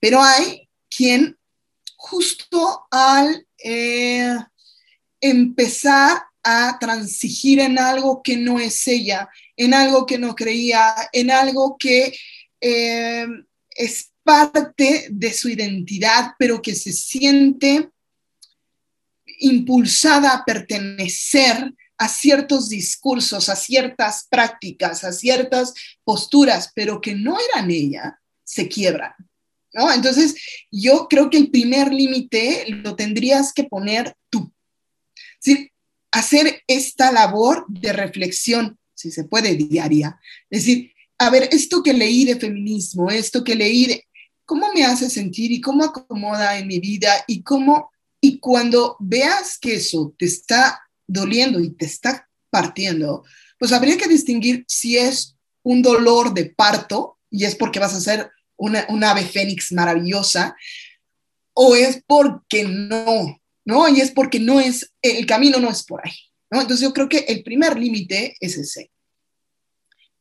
[0.00, 1.38] Pero hay quien
[1.96, 4.36] justo al eh,
[5.20, 11.30] empezar a transigir en algo que no es ella, en algo que no creía, en
[11.30, 12.12] algo que
[12.60, 13.26] eh,
[13.70, 17.90] es parte de su identidad, pero que se siente
[19.38, 27.36] impulsada a pertenecer a ciertos discursos, a ciertas prácticas, a ciertas posturas, pero que no
[27.52, 29.12] eran ella, se quiebran.
[29.74, 29.92] ¿no?
[29.92, 30.34] Entonces,
[30.70, 34.50] yo creo que el primer límite lo tendrías que poner tú.
[35.44, 35.68] Es
[36.10, 40.18] hacer esta labor de reflexión, si se puede, diaria.
[40.48, 44.08] Es decir, a ver, esto que leí de feminismo, esto que leí de,
[44.46, 47.90] ¿cómo me hace sentir y cómo acomoda en mi vida y cómo,
[48.22, 53.24] y cuando veas que eso te está doliendo y te está partiendo,
[53.58, 58.00] pues habría que distinguir si es un dolor de parto y es porque vas a
[58.00, 60.56] ser una, ave fénix maravillosa,
[61.54, 63.88] o es porque no, ¿no?
[63.88, 66.14] Y es porque no es, el camino no es por ahí.
[66.50, 68.90] Entonces yo creo que el primer límite es ese.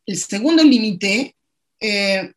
[0.06, 1.36] El segundo límite
[1.80, 2.34] eh,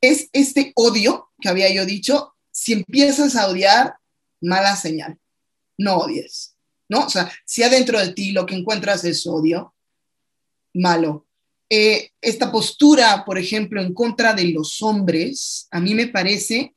[0.00, 3.94] es este odio que había yo dicho, si empiezas a odiar,
[4.40, 5.18] mala señal,
[5.78, 6.55] no odies.
[6.88, 7.06] ¿No?
[7.06, 9.74] O sea, si adentro de ti lo que encuentras es odio,
[10.74, 11.26] malo.
[11.68, 16.74] Eh, esta postura, por ejemplo, en contra de los hombres, a mí me parece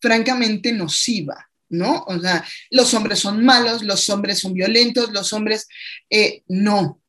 [0.00, 2.04] francamente nociva, ¿no?
[2.06, 5.68] O sea, los hombres son malos, los hombres son violentos, los hombres,
[6.08, 7.00] eh, no,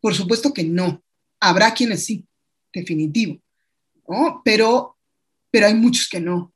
[0.00, 1.02] por supuesto que no.
[1.40, 2.26] Habrá quienes sí,
[2.72, 3.40] definitivo,
[4.06, 4.42] ¿no?
[4.44, 4.96] Pero,
[5.50, 6.52] pero hay muchos que no.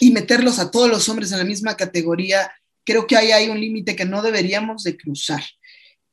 [0.00, 2.50] Y meterlos a todos los hombres en la misma categoría
[2.88, 5.42] creo que ahí hay un límite que no deberíamos de cruzar.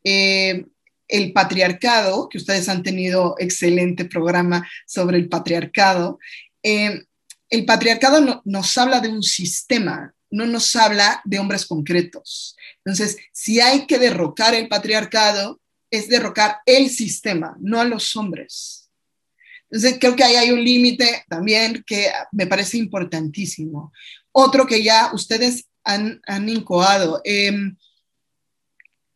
[0.04, 0.66] Eh,
[1.08, 6.20] el patriarcado, que ustedes han tenido excelente programa sobre el patriarcado,
[6.64, 7.06] eh,
[7.50, 12.58] el patriarcado nos habla de un sistema, no nos habla de hombres concretos.
[12.84, 18.90] Entonces, si hay que derrocar el patriarcado, es derrocar el sistema, no a los hombres.
[19.70, 23.94] Entonces, creo que ahí hay un límite también que me parece importantísimo.
[24.34, 27.22] Otro que ya ustedes han, incoado.
[27.24, 27.78] Em,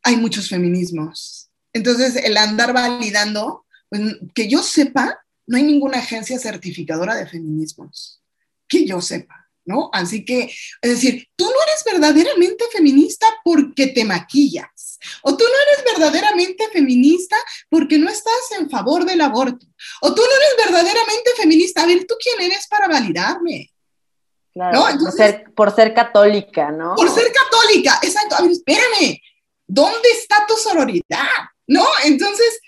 [0.03, 1.49] hay muchos feminismos.
[1.73, 4.01] Entonces, el andar validando, pues,
[4.33, 8.21] que yo sepa, no hay ninguna agencia certificadora de feminismos,
[8.67, 9.89] que yo sepa, ¿no?
[9.93, 15.71] Así que, es decir, tú no eres verdaderamente feminista porque te maquillas, o tú no
[15.71, 17.35] eres verdaderamente feminista
[17.67, 19.65] porque no estás en favor del aborto,
[20.01, 23.71] o tú no eres verdaderamente feminista, a ver, ¿tú quién eres para validarme?
[25.55, 26.95] Por, ser, católica, ¿no?
[26.95, 28.35] Por ser católica, exacto.
[28.35, 29.19] A ver, espérame,
[29.67, 31.27] ¿dónde está tu sororidad?
[31.67, 31.85] ¿No?
[32.03, 32.59] Entonces,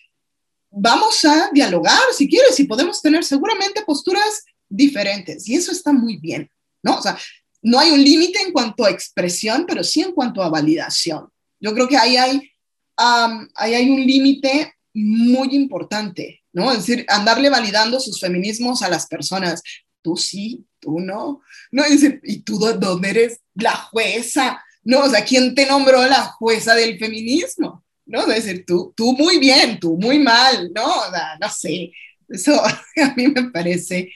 [0.70, 6.18] vamos a dialogar si quieres y podemos tener seguramente posturas diferentes y eso está muy
[6.18, 6.50] bien,
[6.82, 6.98] ¿no?
[6.98, 7.18] O sea,
[7.62, 11.30] no hay un límite en cuanto a expresión, pero sí en cuanto a validación.
[11.60, 12.52] Yo creo que ahí hay,
[12.98, 16.72] ahí hay un límite muy importante, ¿no?
[16.72, 19.62] Es decir, andarle validando sus feminismos a las personas
[20.02, 21.42] tú sí, tú no.
[21.72, 24.62] No, dice, ¿y tú dónde eres la jueza?
[24.84, 27.86] No, o sea, ¿quién te nombró la jueza del feminismo?
[28.06, 28.22] ¿No?
[28.32, 30.86] Es decir, tú, tú muy bien, tú muy mal, ¿no?
[30.86, 31.92] O sea, no sé.
[32.28, 34.12] Eso a mí me parece,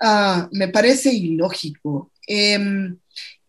[0.00, 2.12] uh, me parece ilógico.
[2.28, 2.96] Um,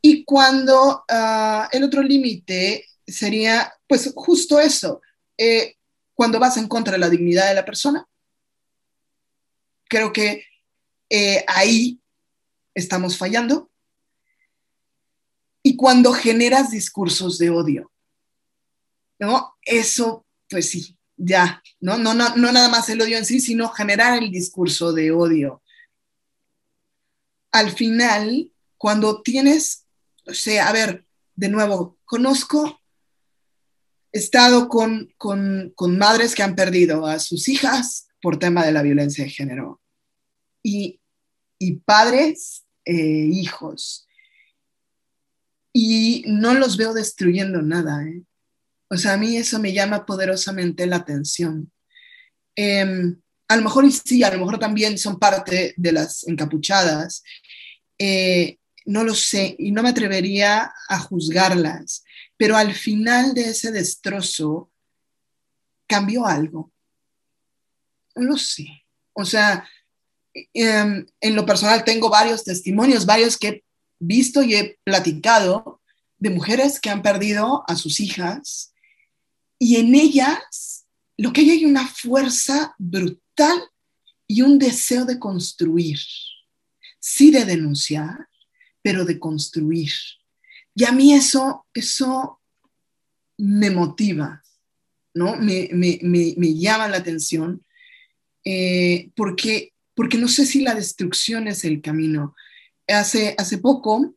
[0.02, 5.02] y cuando uh, el otro límite sería, pues justo eso,
[5.38, 5.76] eh,
[6.14, 8.08] cuando vas en contra de la dignidad de la persona.
[9.90, 10.46] Creo que
[11.10, 12.00] eh, ahí
[12.74, 13.70] estamos fallando.
[15.62, 17.92] Y cuando generas discursos de odio,
[19.20, 19.56] ¿no?
[19.62, 21.98] Eso, pues sí, ya, ¿no?
[21.98, 25.62] No, no, no nada más el odio en sí, sino generar el discurso de odio.
[27.52, 29.86] Al final, cuando tienes,
[30.28, 31.06] o sea, a ver,
[31.36, 32.80] de nuevo, conozco
[34.14, 38.72] he estado con, con, con, madres que han perdido a sus hijas por tema de
[38.72, 39.82] la violencia de género
[40.62, 41.02] y,
[41.58, 44.08] y padres, eh, hijos.
[45.72, 48.04] Y no los veo destruyendo nada.
[48.04, 48.24] ¿eh?
[48.90, 51.72] O sea, a mí eso me llama poderosamente la atención.
[52.56, 53.16] Eh,
[53.48, 57.24] a lo mejor sí, a lo mejor también son parte de las encapuchadas.
[57.98, 62.04] Eh, no lo sé y no me atrevería a juzgarlas
[62.44, 64.72] pero al final de ese destrozo
[65.88, 66.74] cambió algo.
[68.16, 68.68] No lo sé.
[69.14, 69.66] O sea,
[70.54, 73.64] em, en lo personal tengo varios testimonios, varios que he
[74.00, 75.82] visto y he platicado
[76.18, 78.74] de mujeres que han perdido a sus hijas
[79.60, 80.86] y en ellas
[81.18, 83.62] lo que hay hay una fuerza brutal
[84.28, 86.00] y un deseo de construir,
[87.00, 88.28] sí de denunciar,
[88.82, 89.92] pero de construir.
[90.76, 92.42] Y a mí eso, eso
[93.38, 94.44] me motiva,
[95.14, 95.36] ¿no?
[95.38, 95.70] Me,
[96.56, 97.64] llama la atención,
[98.44, 102.36] eh, porque, porque no sé si la destrucción es el camino.
[102.88, 104.16] Hace, hace poco,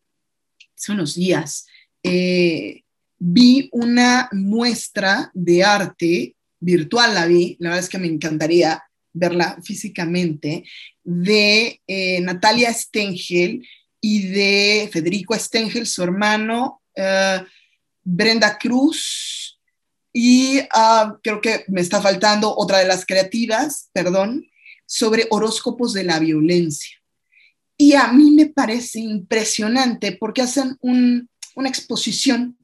[0.76, 1.66] hace unos días,
[2.02, 2.82] eh,
[3.18, 9.58] vi una muestra de arte virtual, la vi, la verdad es que me encantaría verla
[9.62, 10.64] físicamente,
[11.02, 13.66] de eh, Natalia Stengel
[14.00, 17.42] y de Federico Stengel, su hermano, eh,
[18.02, 19.56] Brenda Cruz,
[20.18, 24.46] y ah, creo que me está faltando otra de las creativas, perdón,
[24.86, 26.96] sobre horóscopos de la violencia.
[27.76, 32.56] Y a mí me parece impresionante porque hacen una exposición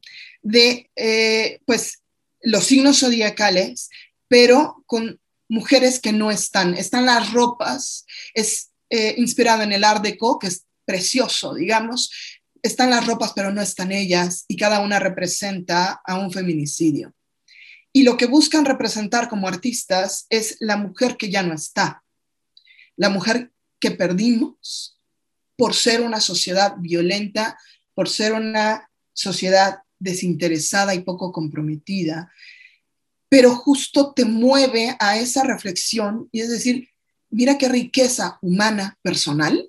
[0.42, 2.00] de eh, pues,
[2.40, 3.90] los signos zodiacales,
[4.28, 6.74] pero con mujeres que no están.
[6.74, 12.10] Están las ropas, es eh, inspirado en el Art Deco, que es precioso, digamos,
[12.62, 17.14] están las ropas pero no están ellas y cada una representa a un feminicidio.
[17.92, 22.02] Y lo que buscan representar como artistas es la mujer que ya no está,
[23.02, 24.96] la mujer que perdimos
[25.56, 27.58] por ser una sociedad violenta,
[27.94, 32.32] por ser una sociedad desinteresada y poco comprometida,
[33.28, 36.90] pero justo te mueve a esa reflexión y es decir,
[37.28, 39.68] mira qué riqueza humana, personal,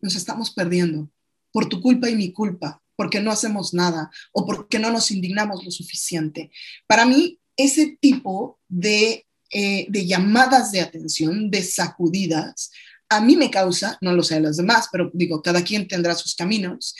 [0.00, 1.10] nos estamos perdiendo
[1.50, 5.64] por tu culpa y mi culpa, porque no hacemos nada o porque no nos indignamos
[5.64, 6.52] lo suficiente.
[6.86, 12.70] Para mí, ese tipo de, eh, de llamadas de atención, de sacudidas,
[13.08, 16.14] a mí me causa, no lo sé a los demás, pero digo, cada quien tendrá
[16.14, 16.94] sus caminos,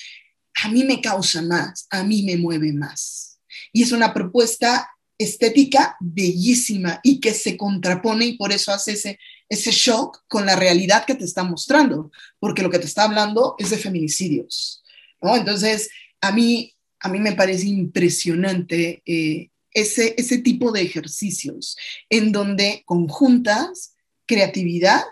[0.62, 3.38] a mí me causa más, a mí me mueve más.
[3.72, 9.18] Y es una propuesta estética bellísima y que se contrapone y por eso hace ese
[9.48, 13.54] ese shock con la realidad que te está mostrando, porque lo que te está hablando
[13.58, 14.82] es de feminicidios,
[15.22, 15.36] ¿no?
[15.36, 15.88] Entonces,
[16.20, 21.76] a mí, a mí me parece impresionante eh, ese, ese tipo de ejercicios
[22.08, 23.94] en donde conjuntas
[24.26, 25.02] creatividad,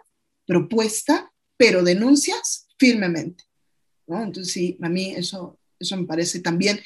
[0.47, 3.45] propuesta, pero denuncias firmemente,
[4.07, 4.23] ¿no?
[4.23, 6.81] Entonces, sí, a mí eso, eso me parece también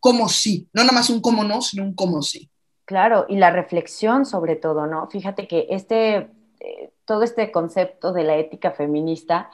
[0.00, 2.50] como sí, no nada más un cómo no, sino un cómo sí.
[2.84, 5.08] Claro, y la reflexión sobre todo, ¿no?
[5.10, 9.50] Fíjate que este eh, todo este concepto de la ética feminista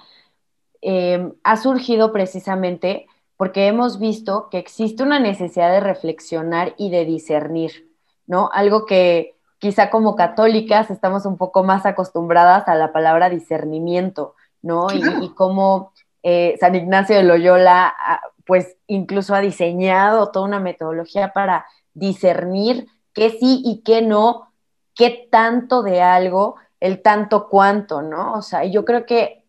[0.82, 7.04] eh, ha surgido precisamente porque hemos visto que existe una necesidad de reflexionar y de
[7.04, 7.90] discernir,
[8.26, 8.50] ¿no?
[8.52, 14.88] Algo que quizá como católicas estamos un poco más acostumbradas a la palabra discernimiento, ¿no?
[14.92, 15.92] Y, como
[16.22, 22.88] eh, San Ignacio de Loyola, ah, pues incluso ha diseñado toda una metodología para discernir
[23.12, 24.52] qué sí y qué no,
[24.94, 28.34] qué tanto de algo el tanto cuanto, ¿no?
[28.34, 29.43] O sea, yo creo que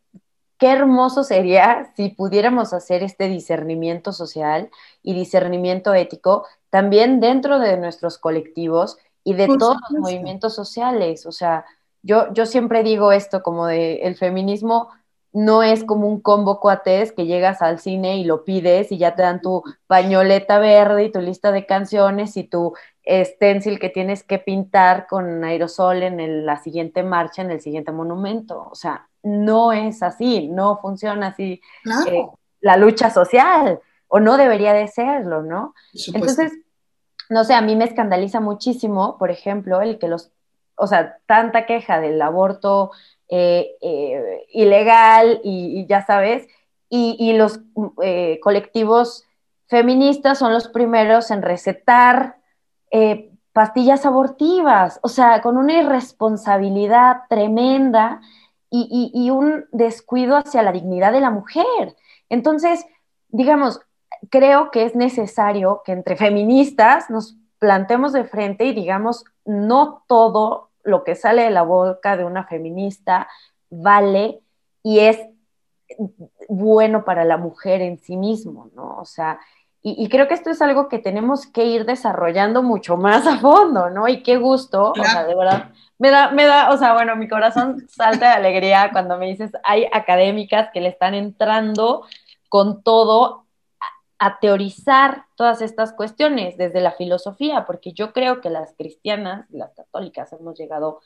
[0.66, 4.72] qué hermoso sería si pudiéramos hacer este discernimiento social
[5.04, 11.28] y discernimiento ético también dentro de nuestros colectivos y de todos los movimientos sociales.
[11.28, 11.66] O sea,
[12.02, 14.90] yo, yo siempre digo esto como de el feminismo
[15.36, 19.16] no es como un combo cuates que llegas al cine y lo pides y ya
[19.16, 22.74] te dan tu pañoleta verde y tu lista de canciones y tu
[23.06, 28.70] stencil que tienes que pintar con aerosol en la siguiente marcha, en el siguiente monumento.
[28.72, 31.60] O sea, no es así, no funciona así
[32.08, 32.26] eh,
[32.62, 35.74] la lucha social, o no debería de serlo, ¿no?
[36.14, 36.54] Entonces,
[37.30, 40.32] no sé, a mí me escandaliza muchísimo, por ejemplo, el que los,
[40.78, 42.92] o sea, tanta queja del aborto
[43.30, 46.48] eh, eh, ilegal y, ya sabes,
[46.90, 47.60] y, los
[48.04, 49.26] eh, colectivos
[49.68, 52.38] feministas son los primeros en recetar
[53.52, 58.22] pastillas abortivas, o sea, con una irresponsabilidad tremenda
[58.70, 61.96] y, y, un descuido hacia la dignidad de la mujer.
[62.30, 62.86] Entonces,
[63.30, 63.82] digamos,
[64.30, 70.70] creo que es necesario que entre feministas nos plantemos de frente y digamos, no todo
[70.86, 73.28] lo que sale de la boca de una feminista
[73.70, 74.40] vale
[74.84, 75.20] y es
[76.48, 78.98] bueno para la mujer en sí mismo, ¿no?
[78.98, 79.40] O sea,
[79.88, 83.92] y, creo que esto es algo que tenemos que ir desarrollando mucho más a fondo,
[83.92, 84.08] ¿no?
[84.08, 85.70] Y qué gusto, o sea, de verdad,
[86.00, 89.52] me da, me da, o sea, bueno, mi corazón salta de alegría cuando me dices,
[89.64, 92.04] hay académicas que le están entrando
[92.50, 93.45] con todo
[94.26, 99.74] a, teorizar todas estas cuestiones desde la filosofía, porque yo creo que las cristianas, las
[99.74, 101.02] católicas, hemos llegado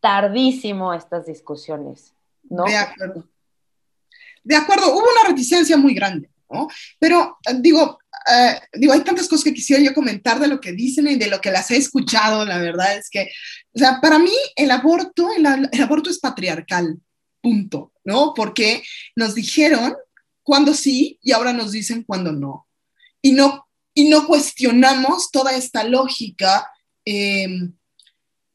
[0.00, 2.14] tardísimo a estas discusiones,
[2.48, 2.64] ¿no?
[2.64, 3.24] De acuerdo.
[4.42, 6.68] De acuerdo, hubo una reticencia muy grande, ¿no?
[6.98, 7.98] Pero digo,
[8.32, 11.28] eh, digo, hay tantas cosas que quisiera yo comentar de lo que dicen y de
[11.28, 13.30] lo que las he escuchado, la verdad es que,
[13.74, 15.46] o sea, para mí el aborto, el,
[15.82, 16.98] aborto es patriarcal,
[17.40, 18.34] punto, ¿no?
[18.34, 18.82] Porque
[19.16, 19.94] nos dijeron
[20.50, 22.66] cuándo sí y ahora nos dicen cuándo no.
[23.22, 26.68] Y no, y no cuestionamos toda esta lógica
[27.04, 27.72] em,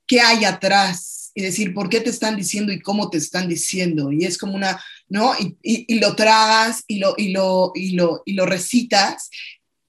[0.06, 4.12] que hay atrás y decir por qué te están diciendo y cómo te están diciendo.
[4.12, 5.36] Y es como una, ¿no?
[5.40, 9.30] Y, y, lo tragas y lo, y, lo, y, lo, y lo recitas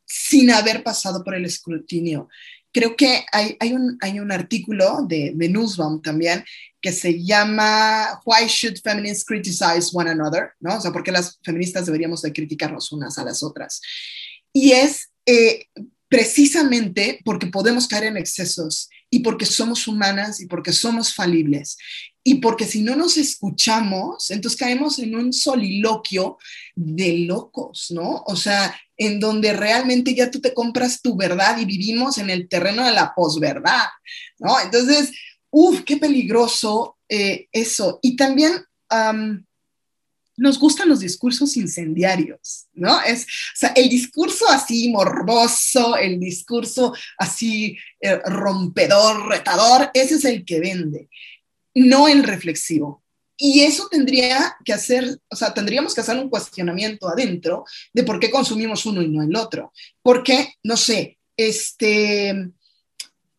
[0.04, 2.28] sin haber pasado por el escrutinio.
[2.72, 6.44] Creo que hay, hay, un, hay un artículo de, de Newsbound también
[6.87, 10.53] que se llama Why Should Feminists Criticize One Another?
[10.61, 10.76] ¿no?
[10.76, 13.80] O sea, ¿por qué las feministas deberíamos de criticarnos unas a las otras?
[14.53, 15.66] Y es eh,
[16.09, 21.76] precisamente porque podemos caer en excesos y porque somos humanas y porque somos falibles
[22.22, 26.39] y porque si no nos escuchamos, entonces caemos en un soliloquio
[26.76, 28.22] de locos, ¿no?
[28.28, 32.49] O sea, en donde realmente ya tú te compras tu verdad y vivimos en el
[32.49, 33.87] terreno de la posverdad,
[34.39, 34.61] ¿no?
[34.61, 35.11] Entonces,
[35.59, 37.98] uff, qué peligroso eh, eso.
[38.02, 38.52] Y también
[40.36, 43.00] nos gustan los discursos incendiarios, ¿no?
[43.00, 50.24] Es, o sea, el discurso así morboso, el discurso así eh, rompedor, retador, ese es
[50.26, 51.09] el que vende,
[51.74, 53.02] no el reflexivo.
[53.38, 58.20] Y eso tendría que hacer, o sea, tendríamos que hacer un cuestionamiento adentro de por
[58.20, 59.72] qué consumimos uno y no el otro.
[60.02, 62.50] Porque, no sé, este,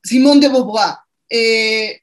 [0.04, 0.96] Simón de Beauvoir,
[1.30, 2.02] eh,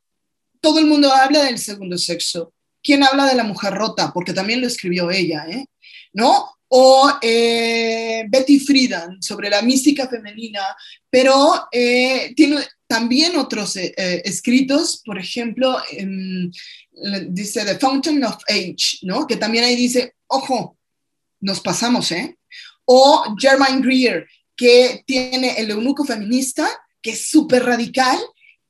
[0.64, 2.54] todo el mundo habla del segundo sexo.
[2.82, 4.12] ¿Quién habla de la mujer rota?
[4.14, 5.66] Porque también lo escribió ella, ¿eh?
[6.14, 6.56] ¿No?
[6.68, 10.74] O eh, Betty Friedan sobre la mística femenina,
[11.10, 12.56] pero tiene
[12.86, 15.78] también otros escritos, por ejemplo,
[17.28, 19.26] dice The Fountain of Age, ¿no?
[19.26, 20.78] Que también ahí dice, ojo,
[21.40, 22.38] nos pasamos, ¿eh?
[22.86, 26.66] O Germaine Greer, que tiene el eunuco feminista,
[27.02, 28.18] que es súper radical,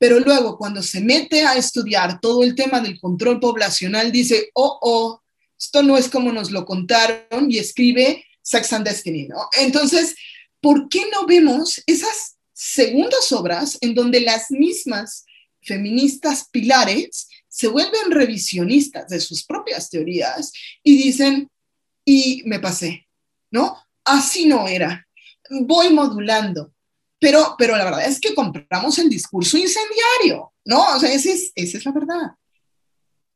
[0.05, 4.77] pero luego cuando se mete a estudiar todo el tema del control poblacional, dice, oh,
[4.79, 5.21] oh,
[5.57, 9.27] esto no es como nos lo contaron y escribe Sex and Destiny.
[9.59, 10.15] Entonces,
[10.61, 15.25] ¿por qué no vemos esas segundas obras en donde las mismas
[15.63, 20.53] feministas pilares se vuelven revisionistas de sus propias teorías
[20.83, 21.49] y dicen,
[22.05, 23.07] y me pasé,
[23.49, 23.75] ¿no?
[24.03, 25.07] Así no era.
[25.49, 26.74] Voy modulando.
[27.25, 30.95] Pero, pero la verdad es que compramos el discurso incendiario, ¿no?
[30.95, 32.35] O sea, esa es, esa es la verdad.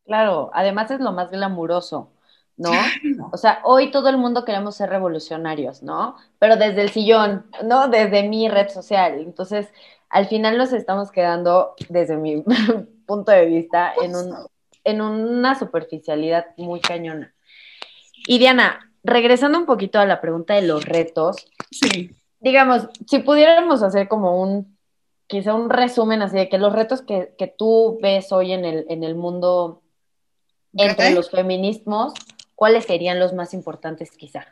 [0.06, 2.12] Claro, además es lo más glamuroso,
[2.56, 2.70] ¿no?
[3.32, 6.18] O sea, hoy todo el mundo queremos ser revolucionarios, ¿no?
[6.38, 7.88] Pero desde el sillón, ¿no?
[7.88, 9.22] Desde mi red social.
[9.22, 9.68] Entonces,
[10.10, 12.44] al final nos estamos quedando, desde mi
[13.08, 14.36] punto de vista, en, un,
[14.84, 17.34] en una superficialidad muy cañona.
[18.28, 22.12] Y Diana, regresando un poquito a la pregunta de los retos, sí.
[22.40, 24.78] Digamos, si pudiéramos hacer como un,
[25.28, 28.86] quizá un resumen así de que los retos que, que tú ves hoy en el,
[28.90, 29.84] en el mundo
[30.74, 32.14] entre los feminismos,
[32.56, 34.46] ¿cuáles serían los más importantes quizá?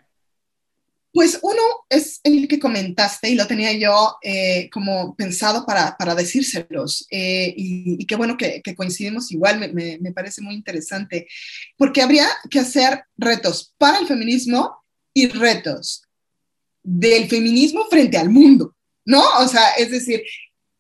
[1.14, 6.14] Pues uno es el que comentaste y lo tenía yo eh, como pensado para, para
[6.14, 7.08] decírselos.
[7.10, 11.28] Eh, y, qué bueno que, coincidimos igual, me, me, parece muy interesante,
[11.76, 14.78] porque habría que hacer retos para el feminismo
[15.12, 16.07] y retos
[16.90, 18.74] del feminismo frente al mundo,
[19.04, 19.22] ¿no?
[19.40, 20.24] O sea, es decir,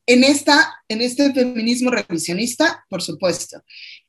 [0.05, 3.61] en, esta, en este feminismo revisionista, por supuesto,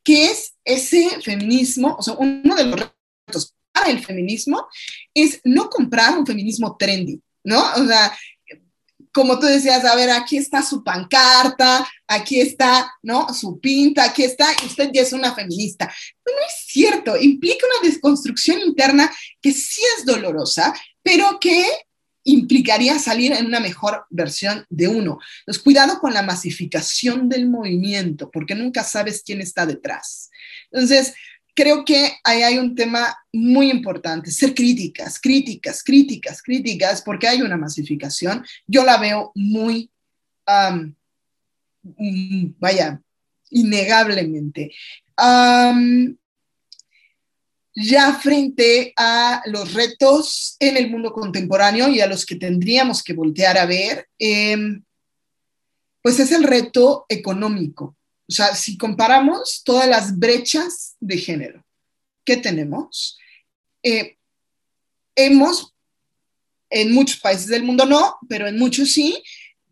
[0.05, 1.97] ¿qué es ese feminismo?
[1.99, 2.81] O sea, uno de los
[3.27, 3.55] retos
[3.89, 4.69] el feminismo
[5.15, 7.61] es no comprar un feminismo trendy, ¿no?
[7.77, 8.17] O sea,
[9.13, 13.33] como tú decías, a ver, aquí está su pancarta, aquí está, ¿no?
[13.35, 15.87] Su pinta, aquí está, y usted ya es una feminista.
[15.87, 20.73] no es cierto, implica una desconstrucción interna que sí es dolorosa,
[21.03, 21.67] pero que
[22.29, 25.18] implicaría salir en una mejor versión de uno.
[25.41, 30.31] Entonces, cuidado con la masificación del movimiento, porque nunca sabes quién está detrás.
[30.70, 31.14] Entonces,
[31.55, 37.41] creo que ahí hay un tema muy importante, ser críticas, críticas, críticas, críticas, porque hay
[37.41, 38.45] una masificación.
[38.66, 39.91] Yo la veo muy
[40.47, 43.01] mm, vaya,
[43.51, 44.70] innegablemente.
[47.81, 53.12] Ya frente a los retos en el mundo contemporáneo y a los que tendríamos que
[53.12, 54.83] voltear a ver, em,
[56.03, 57.97] pues es el reto económico.
[58.29, 61.64] O sea, si comparamos todas las brechas de género
[62.24, 63.16] que tenemos,
[63.85, 64.16] eh,
[65.14, 65.72] hemos,
[66.70, 69.22] en muchos países del mundo no, pero en muchos sí,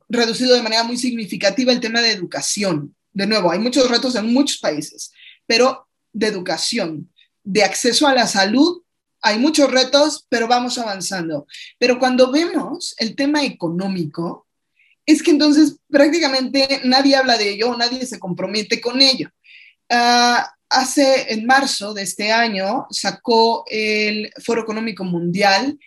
[0.08, 2.94] reducido de manera muy significativa el tema de educación.
[3.12, 5.10] De nuevo, hay muchos retos en muchos países,
[5.44, 7.10] pero de educación,
[7.46, 8.82] de acceso a la salud,
[9.22, 11.46] hay muchos retos, pero vamos avanzando.
[11.78, 14.46] Pero cuando vemos el tema económico,
[15.06, 19.30] es que entonces prácticamente nadie habla de ello, nadie se compromete con ello.
[19.88, 25.78] Ah, hace, en marzo de este año, sacó el Foro Económico Mundial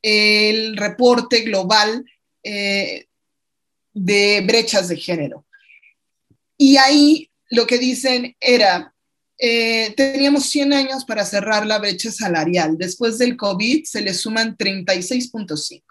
[0.00, 2.04] el reporte global
[2.42, 3.06] eh,
[3.92, 5.44] de brechas de género.
[6.56, 8.94] Y ahí lo que dicen era,
[9.38, 12.76] eh, teníamos 100 años para cerrar la brecha salarial.
[12.76, 15.82] Después del COVID se le suman 36.5.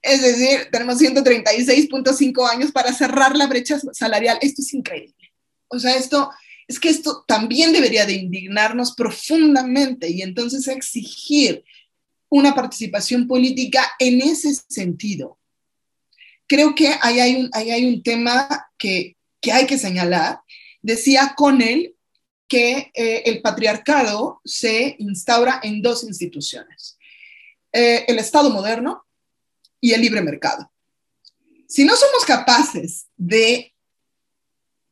[0.00, 4.38] Es decir, tenemos 136.5 años para cerrar la brecha salarial.
[4.40, 5.32] Esto es increíble.
[5.68, 6.30] O sea, esto
[6.66, 11.64] es que esto también debería de indignarnos profundamente y entonces exigir
[12.28, 15.38] una participación política en ese sentido
[16.52, 18.46] creo que ahí hay un, hay un tema
[18.76, 19.16] que,
[19.50, 20.40] hay que señalar.
[20.82, 21.91] Decía Connell
[22.52, 26.98] que eh, el patriarcado se instaura en dos instituciones,
[27.72, 29.06] eh, el Estado moderno
[29.80, 30.70] y el libre mercado.
[31.66, 33.72] Si no somos capaces de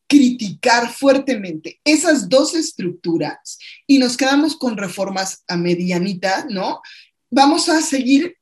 [0.07, 6.81] criticar fuertemente esas dos estructuras y nos quedamos con reformas a medianita, ¿no?
[7.31, 8.39] Vamos a seguir,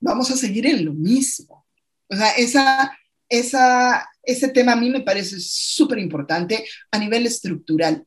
[0.00, 1.66] vamos a seguir en lo mismo.
[2.10, 8.04] O sea, esa, ese tema a mí me parece súper importante a nivel estructural.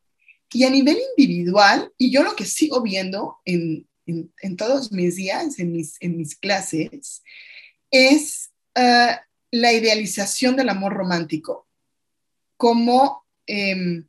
[0.54, 5.60] Y a nivel individual, y yo lo que sigo viendo en, en, todos mis días,
[5.60, 7.24] en mis, en mis clases,
[7.90, 9.16] es eh,
[9.52, 11.68] la idealización del amor romántico
[12.58, 14.08] como, em,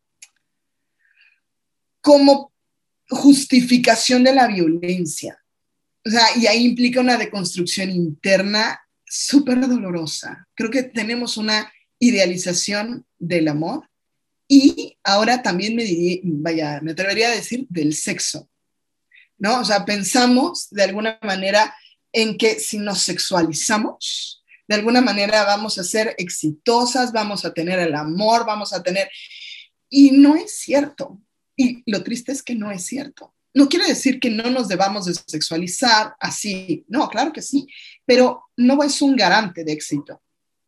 [2.01, 2.53] como
[3.09, 5.43] justificación de la violencia.
[6.05, 10.49] O sea, y ahí implica una deconstrucción interna súper dolorosa.
[10.55, 13.88] Creo que tenemos una idealización del amor
[14.55, 18.50] y ahora también me diría, vaya, me atrevería a decir del sexo,
[19.38, 19.61] ¿no?
[19.61, 21.74] O sea, pensamos de alguna manera
[22.12, 27.78] en que si nos sexualizamos, de alguna manera vamos a ser exitosas, vamos a tener
[27.78, 29.09] el amor, vamos a tener...
[29.88, 31.18] Y no es cierto.
[31.57, 33.34] Y lo triste es que no es cierto.
[33.55, 37.66] No quiere decir que no nos debamos de sexualizar así, no, claro que sí,
[38.05, 40.20] pero no es un garante de éxito,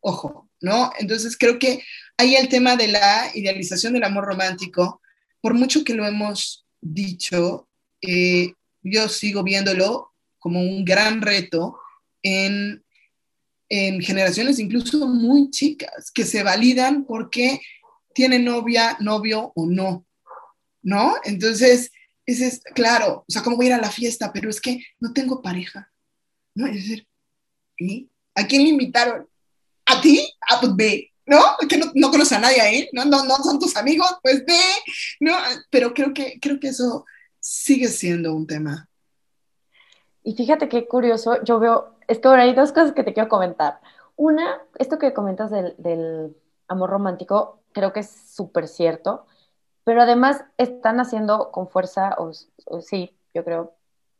[0.05, 0.91] ojo, ¿no?
[0.99, 1.83] Entonces creo que
[2.15, 5.01] ahí el tema de la idealización del amor romántico,
[5.41, 7.67] por mucho que lo hemos dicho,
[8.01, 8.53] eh,
[8.83, 11.79] yo sigo viéndolo como un gran reto
[12.21, 12.83] en,
[13.67, 17.59] en generaciones incluso muy chicas, que se validan porque
[18.13, 20.05] tienen novia, novio o no,
[20.83, 21.15] ¿no?
[21.23, 21.91] Entonces,
[22.27, 24.31] es, claro, o sea, ¿cómo voy a ir a la fiesta?
[24.31, 25.91] Pero es que no tengo pareja,
[26.53, 26.67] ¿no?
[26.67, 27.07] Es decir,
[27.79, 28.09] ¿y?
[28.35, 29.27] ¿A quién le invitaron?
[29.85, 30.27] ¿A ti?
[30.49, 31.39] Ah, pues ve, ¿no?
[31.69, 33.05] Que no, no conoces a nadie ahí, ¿no?
[33.05, 33.23] ¿no?
[33.23, 34.59] No son tus amigos, pues ve,
[35.19, 35.33] ¿no?
[35.69, 37.05] Pero creo que, creo que eso
[37.39, 38.87] sigue siendo un tema.
[40.23, 43.29] Y fíjate qué curioso, yo veo, es que ahora hay dos cosas que te quiero
[43.29, 43.79] comentar.
[44.15, 46.35] Una, esto que comentas del, del
[46.67, 49.27] amor romántico, creo que es súper cierto
[49.85, 52.33] pero además están haciendo con fuerza, o,
[52.81, 53.75] sí, yo creo,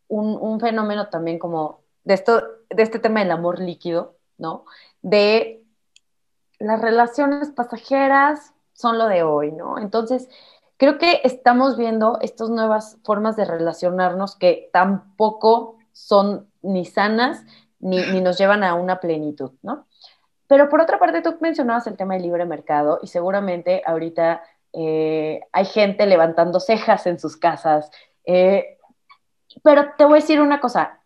[0.08, 4.66] un, fenómeno también como de, esto, de este tema del amor líquido, ¿no?
[5.06, 5.64] De
[6.58, 9.78] las relaciones pasajeras son lo de hoy, ¿no?
[9.78, 10.28] Entonces,
[10.78, 17.44] creo que estamos viendo estas nuevas formas de relacionarnos que tampoco son ni sanas
[17.78, 19.86] ni, nos llevan a una plenitud, ¿no?
[20.48, 24.42] Pero por otra parte, tú mencionabas el tema del libre mercado y seguramente ahorita
[24.74, 27.92] eh, hay gente levantando cejas en sus casas.
[28.26, 28.80] Eh,
[29.62, 31.00] pero te voy a decir una cosa,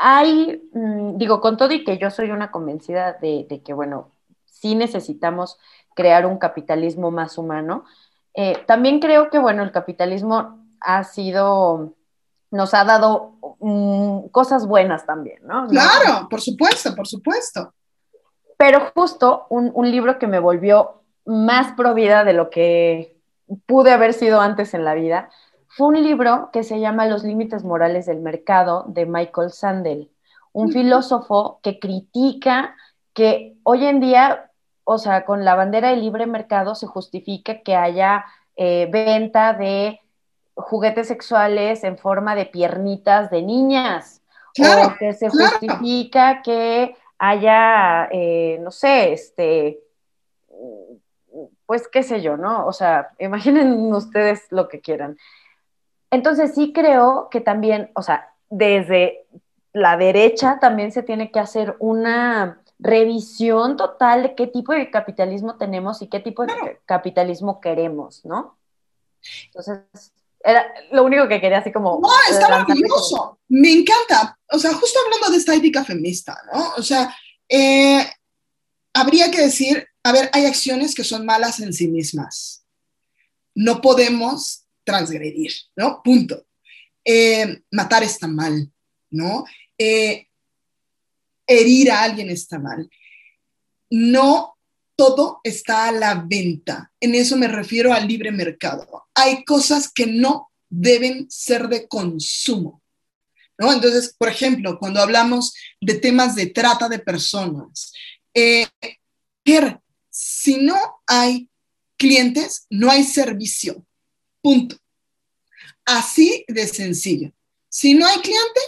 [0.00, 4.12] hay, mm, digo, con todo y que yo soy una convencida de, que, bueno,
[4.44, 5.58] sí necesitamos
[5.94, 7.84] crear un capitalismo más humano,
[8.34, 11.94] eh, también creo que, bueno, el capitalismo ha sido,
[12.52, 15.66] nos ha dado mm, cosas buenas también, ¿no?
[15.66, 17.74] Claro, por supuesto, por supuesto.
[18.56, 23.16] Pero justo un, un libro que me volvió más provida de lo que
[23.66, 25.30] pude haber sido antes en la vida,
[25.78, 30.10] fue un libro que se llama Los límites morales del mercado de Michael Sandel,
[30.52, 32.74] un filósofo que critica
[33.14, 34.50] que hoy en día
[34.90, 38.24] o sea, con la bandera de libre mercado se justifica que haya
[38.56, 40.00] eh, venta de
[40.54, 44.20] juguetes sexuales en forma de piernitas de niñas.
[44.58, 49.78] o que se justifica que haya, eh, no sé, este,
[51.66, 52.66] pues qué sé yo, ¿no?
[52.66, 55.18] O sea, imaginen ustedes lo que quieran.
[56.10, 59.26] Entonces sí creo que también, o sea, desde
[59.72, 65.56] la derecha también se tiene que hacer una revisión total de qué tipo de capitalismo
[65.56, 68.56] tenemos y qué tipo de capitalismo queremos, ¿no?
[69.46, 71.98] Entonces, era lo único que quería así como...
[72.00, 74.38] No, está maravilloso, me encanta.
[74.50, 76.74] O sea, justo hablando de esta ética feminista, ¿no?
[76.76, 77.14] O sea,
[77.48, 78.06] eh,
[78.94, 82.64] habría que decir, a ver, hay acciones que son malas en sí mismas.
[83.54, 86.00] No podemos transgredir, ¿no?
[86.02, 86.46] Punto.
[87.04, 88.72] Eh, matar está mal,
[89.10, 89.44] ¿no?
[89.76, 90.26] Eh,
[91.46, 92.88] herir a alguien está mal.
[93.90, 94.56] No
[94.96, 96.90] todo está a la venta.
[97.00, 99.04] En eso me refiero al libre mercado.
[99.14, 102.82] Hay cosas que no deben ser de consumo.
[103.58, 103.72] ¿no?
[103.72, 107.92] Entonces, por ejemplo, cuando hablamos de temas de trata de personas,
[108.34, 108.66] eh,
[110.10, 110.76] si no
[111.06, 111.48] hay
[111.96, 113.84] clientes, no hay servicio.
[114.48, 114.78] Punto.
[115.84, 117.30] Así de sencillo.
[117.68, 118.60] Si no hay cliente,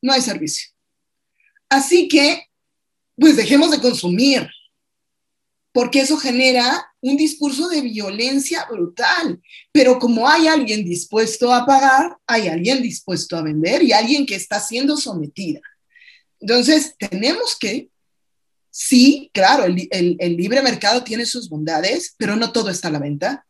[0.00, 0.70] no hay servicio.
[1.68, 2.46] Así que,
[3.16, 4.48] pues dejemos de consumir,
[5.72, 9.42] porque eso genera un discurso de violencia brutal.
[9.72, 14.36] Pero como hay alguien dispuesto a pagar, hay alguien dispuesto a vender y alguien que
[14.36, 15.60] está siendo sometida.
[16.40, 17.90] Entonces, tenemos que,
[18.70, 23.46] sí, claro, el, libre mercado tiene sus bondades, pero no todo está a la venta.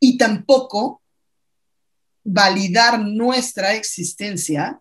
[0.00, 1.02] Y tampoco
[2.24, 4.80] validar nuestra existencia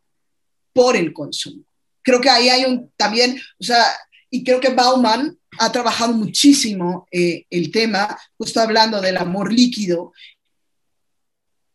[0.73, 1.63] por el consumo.
[2.01, 3.83] Creo que ahí hay un también, o sea,
[4.29, 10.11] y creo que Bauman ha trabajado muchísimo eh, el tema, justo hablando del amor líquido.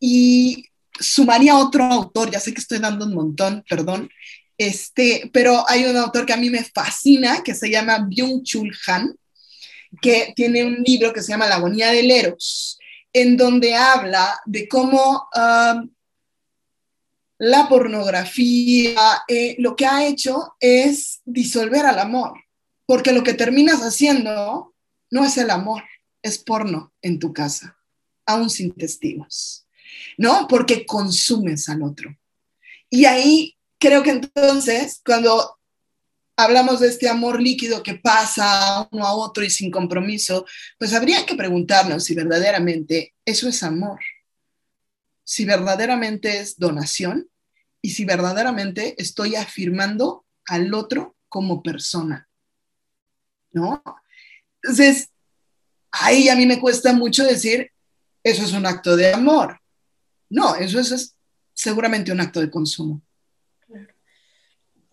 [0.01, 0.64] Y
[0.99, 4.11] sumaría otro autor, ya sé que estoy dando un montón, perdón,
[4.57, 9.14] este, pero hay un autor que a mí me fascina, que se llama Byung-Chul Han,
[10.03, 12.78] que tiene un libro que se llama La agonía del Eros,
[13.12, 15.90] en donde habla de cómo um,
[17.38, 22.32] la pornografía eh, lo que ha hecho es disolver al amor,
[22.86, 24.74] porque lo que terminas haciendo
[25.11, 25.84] no es el amor,
[26.22, 27.78] es porno en tu casa,
[28.26, 29.66] aún sin testigos,
[30.16, 30.46] ¿no?
[30.48, 32.16] Porque consumes al otro.
[32.90, 35.57] Y ahí creo que entonces, cuando
[36.39, 40.47] hablamos de este amor líquido que pasa uno a otro y sin compromiso,
[40.78, 43.99] pues habría que preguntarnos si verdaderamente eso es amor,
[45.24, 47.28] si verdaderamente es donación
[47.82, 52.28] y si verdaderamente estoy afirmando al otro como persona.
[53.51, 53.82] ¿No?
[54.62, 55.09] Entonces,
[55.91, 57.72] ahí a mí me cuesta mucho decir,
[58.22, 59.61] eso es un acto de amor.
[60.30, 61.16] No, eso es,
[61.53, 63.03] seguramente un acto de consumo.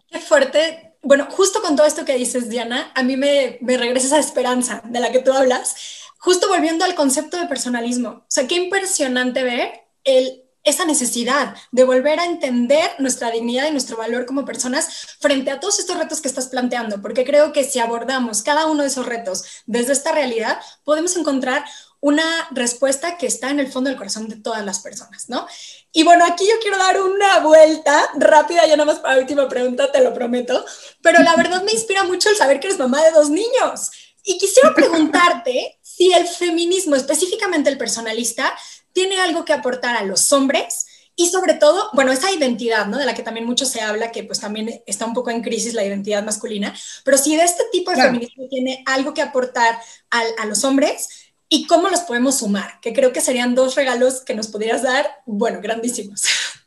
[0.07, 4.07] Qué fuerte bueno, justo con todo esto que dices, Diana, a mí me, me regresa
[4.07, 5.75] esa esperanza de la que tú hablas,
[6.17, 8.09] justo volviendo al concepto de personalismo.
[8.09, 13.71] O sea, qué impresionante ver el, esa necesidad de volver a entender nuestra dignidad y
[13.71, 17.63] nuestro valor como personas frente a todos estos retos que estás planteando, porque creo que
[17.63, 21.65] si abordamos cada uno de esos retos desde esta realidad, podemos encontrar
[22.05, 25.47] una respuesta que está en el fondo del corazón de todas las personas, ¿no?
[25.91, 29.49] Y bueno, aquí yo quiero dar una vuelta rápida, ya nada más para la última
[29.49, 30.63] pregunta, te lo prometo,
[31.01, 33.89] pero la verdad me inspira mucho el saber que eres mamá de dos niños.
[34.23, 38.53] Y quisiera preguntarte si el feminismo, específicamente el personalista,
[38.93, 40.85] tiene algo que aportar a los hombres
[41.15, 42.99] y sobre todo, bueno, esa identidad, ¿no?
[42.99, 45.73] De la que también mucho se habla, que pues también está un poco en crisis
[45.73, 49.79] la identidad masculina, pero si de este tipo de feminismo tiene algo que aportar
[50.11, 54.35] a los hombres, y cómo los podemos sumar, que creo que serían dos regalos que
[54.35, 56.23] nos podrías dar, bueno, grandísimos.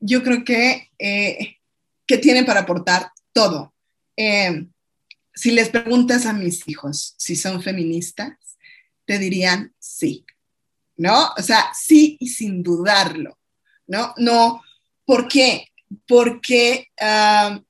[0.00, 1.58] Yo creo que, eh,
[2.06, 3.74] que tienen para aportar todo.
[4.16, 4.66] Eh,
[5.34, 8.36] si les preguntas a mis hijos si son feministas,
[9.04, 10.24] te dirían sí,
[10.96, 11.30] ¿no?
[11.36, 13.38] O sea, sí y sin dudarlo,
[13.86, 14.14] ¿no?
[14.16, 14.62] No,
[15.04, 15.68] ¿por qué?
[16.06, 17.60] Porque ah,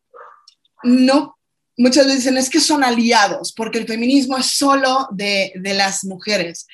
[0.83, 1.34] no
[1.77, 6.67] muchas veces dicen es que son aliados, porque el feminismo es solo de, las mujeres.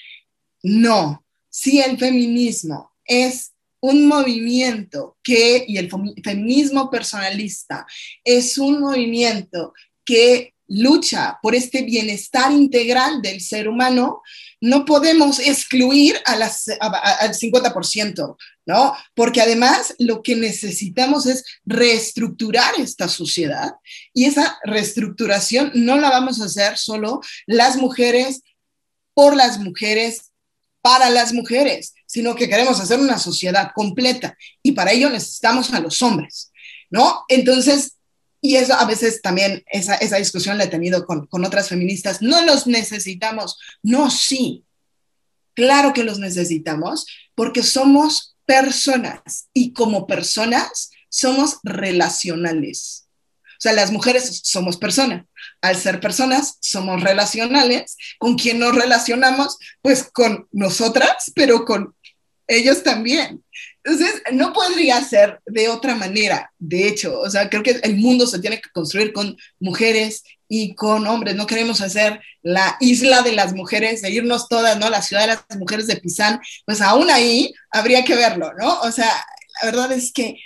[0.63, 5.91] No, si el feminismo es un movimiento que, y el
[6.23, 7.87] feminismo personalista,
[8.25, 9.73] es un movimiento
[10.05, 14.23] que lucha por este bienestar integral del ser humano,
[14.61, 18.95] no podemos excluir a las, al 50%, ¿no?
[19.15, 23.73] Porque además lo que necesitamos es reestructurar esta sociedad
[24.15, 28.43] y esa reestructuración no la vamos a hacer solo las mujeres,
[29.13, 30.31] por las mujeres,
[30.83, 35.81] para las mujeres, sino que queremos hacer una sociedad completa y para ello necesitamos a
[35.81, 36.53] los hombres,
[36.91, 37.25] ¿no?
[37.29, 37.97] Entonces,
[38.41, 42.23] y eso a veces también, esa, esa discusión la he tenido con, con otras feministas,
[42.23, 44.65] no los necesitamos, no, sí,
[45.55, 53.07] claro que los necesitamos porque somos personas y como personas somos relacionales.
[53.61, 55.27] O sea, las mujeres somos personas.
[55.61, 57.99] Al ser personas, somos relacionales.
[58.19, 59.59] ¿Con quién nos relacionamos?
[59.83, 61.95] Pues con nosotras, pero con
[62.47, 63.45] ellos también.
[63.83, 68.27] Entonces, no podría ser de otra manera, de hecho, o sea, creo que el mundo
[68.27, 73.33] se tiene que construir con mujeres y con hombres, no queremos hacer la isla de
[73.33, 74.91] las mujeres, de irnos todas, ¿no?
[74.91, 78.81] La ciudad de las mujeres de Pisán, pues aún ahí habría que verlo, ¿no?
[78.81, 79.11] O sea,
[79.63, 80.37] la verdad es que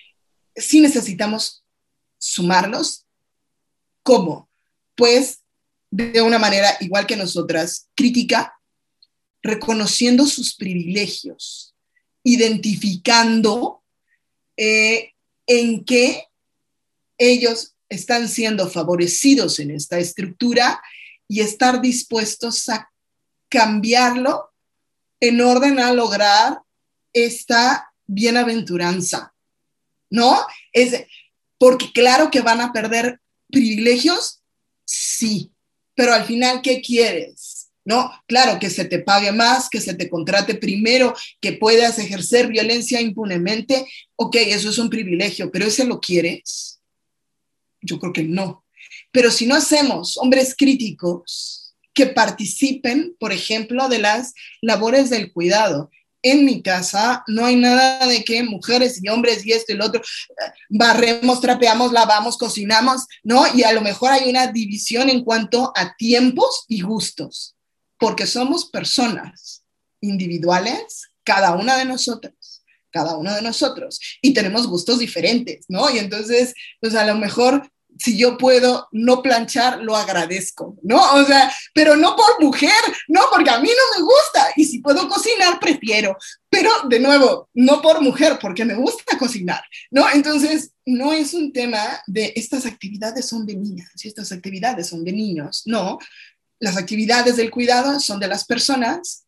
[0.54, 1.64] sí necesitamos
[2.18, 3.06] sumarlos.
[4.02, 4.50] ¿Cómo?
[4.94, 5.40] Pues
[5.90, 8.54] de una manera igual que nosotras, crítica,
[9.42, 11.73] reconociendo sus privilegios,
[12.24, 13.82] identificando
[14.56, 15.12] eh,
[15.46, 16.24] en qué
[17.18, 20.82] ellos están siendo favorecidos en esta estructura
[21.28, 22.90] y estar dispuestos a
[23.48, 24.50] cambiarlo
[25.20, 26.60] en orden a lograr
[27.12, 29.34] esta bienaventuranza,
[30.10, 30.44] ¿no?
[30.72, 31.04] Es,
[31.58, 33.20] porque claro que van a perder
[33.50, 34.42] privilegios,
[34.84, 35.52] sí,
[35.94, 37.53] pero al final, ¿qué quieres?
[37.84, 38.10] ¿No?
[38.26, 43.00] Claro, que se te pague más, que se te contrate primero, que puedas ejercer violencia
[43.00, 46.80] impunemente, ok, eso es un privilegio, pero ¿ese lo quieres?
[47.82, 48.64] Yo creo que no.
[49.12, 55.90] Pero si no hacemos hombres críticos que participen, por ejemplo, de las labores del cuidado,
[56.22, 59.84] en mi casa no hay nada de que mujeres y hombres y esto y lo
[59.84, 60.00] otro,
[60.70, 63.44] barremos, trapeamos, lavamos, cocinamos, ¿no?
[63.54, 67.54] Y a lo mejor hay una división en cuanto a tiempos y gustos
[67.98, 69.64] porque somos personas
[70.00, 75.90] individuales, cada una de nosotras, cada uno de nosotros, y tenemos gustos diferentes, ¿no?
[75.90, 81.00] Y entonces, pues a lo mejor si yo puedo no planchar, lo agradezco, ¿no?
[81.14, 82.70] O sea, pero no por mujer,
[83.08, 84.52] no, porque a mí no me gusta.
[84.56, 86.16] Y si puedo cocinar, prefiero.
[86.48, 90.06] Pero de nuevo, no por mujer, porque me gusta cocinar, ¿no?
[90.12, 95.04] Entonces, no es un tema de estas actividades son de niñas y estas actividades son
[95.04, 95.98] de niños, no,
[96.60, 99.24] las actividades del cuidado son de las personas,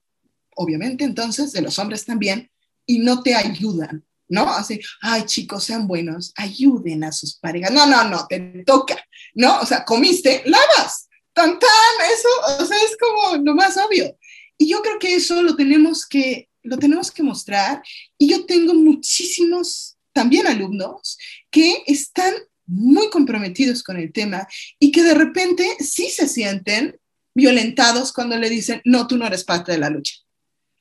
[0.55, 2.51] obviamente entonces de los hombres también,
[2.87, 4.49] y no te ayudan, ¿no?
[4.49, 7.73] Así, ay chicos, sean buenos, ayuden a sus parejas.
[7.73, 8.97] No, no, no, te toca,
[9.35, 9.61] ¿no?
[9.61, 14.17] O sea, comiste, lavas, tan, tan, eso, o sea, es como lo más obvio.
[14.59, 17.83] Y yo creo que eso lo tenemos que, lo tenemos que mostrar.
[18.17, 21.19] Y yo tengo muchísimos también alumnos
[21.51, 22.33] que están
[22.67, 24.49] muy comprometidos con el tema
[24.79, 26.99] y que de repente sí se sienten
[27.37, 30.15] violentados cuando le dicen, no, tú no eres parte de la lucha.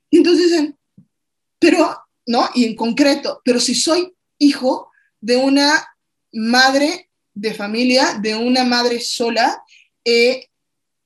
[0.10, 0.80] Y entonces dicen,
[1.60, 2.50] pero, ¿no?
[2.56, 4.90] Y en concreto, pero si soy hijo
[5.20, 5.86] de una
[6.32, 9.62] madre de familia, de una madre sola,
[10.06, 10.48] eh,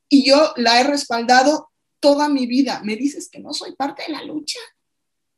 [0.08, 4.14] y yo la he respaldado toda mi vida, me dices que no soy parte de
[4.14, 4.60] la lucha.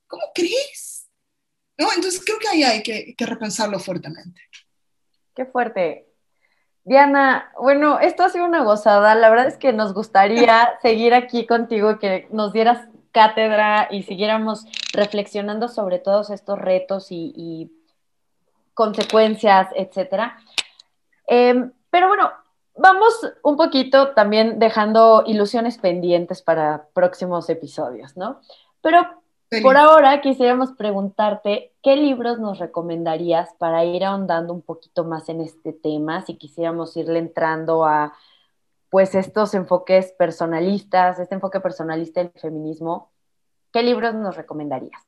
[0.07, 1.07] ¿Cómo crees?
[1.77, 1.87] ¿No?
[1.95, 4.41] Entonces creo que ahí hay que, que repensarlo fuertemente.
[5.33, 6.10] Qué fuerte.
[6.91, 9.15] Diana, bueno, esto ha sido una gozada.
[9.15, 14.65] La verdad es que nos gustaría seguir aquí contigo, que nos dieras cátedra y siguiéramos
[14.91, 17.71] reflexionando sobre todos estos retos y,
[18.73, 20.37] consecuencias, etcétera.
[21.27, 22.29] Em, pero bueno,
[22.75, 28.41] vamos un poquito también dejando ilusiones pendientes para próximos episodios, ¿no?
[28.81, 29.20] Pero
[29.59, 35.41] por ahora quisiéramos preguntarte qué libros nos recomendarías para ir ahondando un poquito más en
[35.41, 38.13] este tema, si quisiéramos irle entrando a
[38.89, 43.11] pues estos enfoques personalistas, este enfoque personalista del feminismo,
[43.73, 45.01] ¿qué libros nos recomendarías?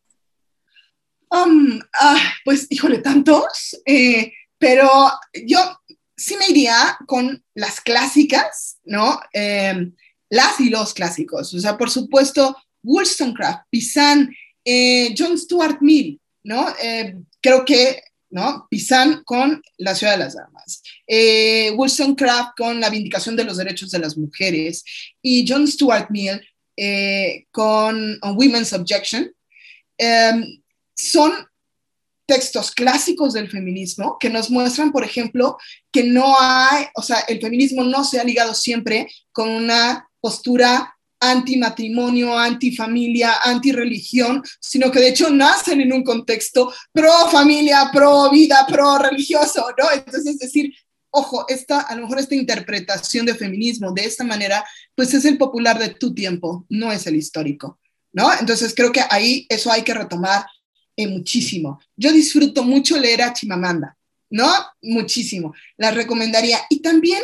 [1.29, 4.89] Um, ah, pues híjole, tantos, eh, pero
[5.45, 5.59] yo
[6.15, 9.19] sí me iría con las clásicas, ¿no?
[9.33, 9.91] Eh,
[10.29, 14.33] las y los clásicos, o sea, por supuesto, Wollstonecraft, Pisan,
[14.65, 16.67] eh, John Stuart Mill, ¿no?
[16.81, 18.67] Eh, creo que, ¿no?
[18.69, 23.91] Pisan con La ciudad de las armas, eh, Wollstonecraft con la vindicación de los derechos
[23.91, 24.83] de las mujeres
[25.21, 26.41] y John Stuart Mill
[27.51, 29.31] con Women's Objection,
[29.97, 30.63] em,
[30.95, 31.31] son
[32.25, 35.57] textos clásicos del feminismo que nos muestran, por ejemplo,
[35.91, 40.92] que no hay, o sea, el feminismo no se ha ligado siempre con una postura
[41.23, 49.91] anti-matrimonio, anti-familia, anti-religión, sino que de hecho nacen en un contexto pro-familia, pro-vida, pro-religioso, ¿no?
[49.91, 50.73] Entonces, es decir,
[51.09, 54.65] ojo, esta, a lo mejor esta interpretación de feminismo de esta manera,
[54.95, 57.79] pues es el popular de tu tiempo, no es el histórico,
[58.11, 58.31] ¿no?
[58.37, 60.45] Entonces, creo que ahí eso hay que retomar
[60.97, 61.79] eh, muchísimo.
[61.95, 63.97] Yo disfruto mucho leer a Chimamanda,
[64.29, 64.51] ¿no?
[64.81, 65.53] Muchísimo.
[65.77, 66.59] La recomendaría.
[66.69, 67.23] Y también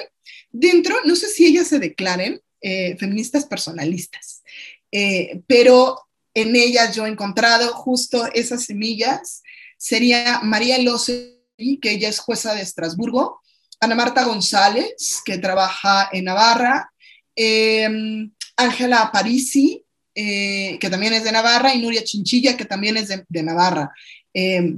[0.52, 4.43] dentro, no sé si ellas se declaren eh, feministas personalistas,
[4.91, 5.99] eh, pero
[6.34, 9.43] en ellas yo he encontrado justo esas semillas.
[9.78, 13.41] Sería María Elosegui, que ella es jueza de Estrasburgo,
[13.80, 16.91] Ana Marta González, que trabaja en Navarra,
[18.57, 19.86] Ángela Parisi,
[20.22, 23.89] eh, que también es de Navarra, y Nuria Chinchilla, que también es de, Navarra.
[24.34, 24.76] Eh,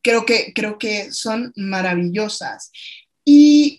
[0.00, 2.70] creo, que, creo que son maravillosas.
[3.22, 3.76] Y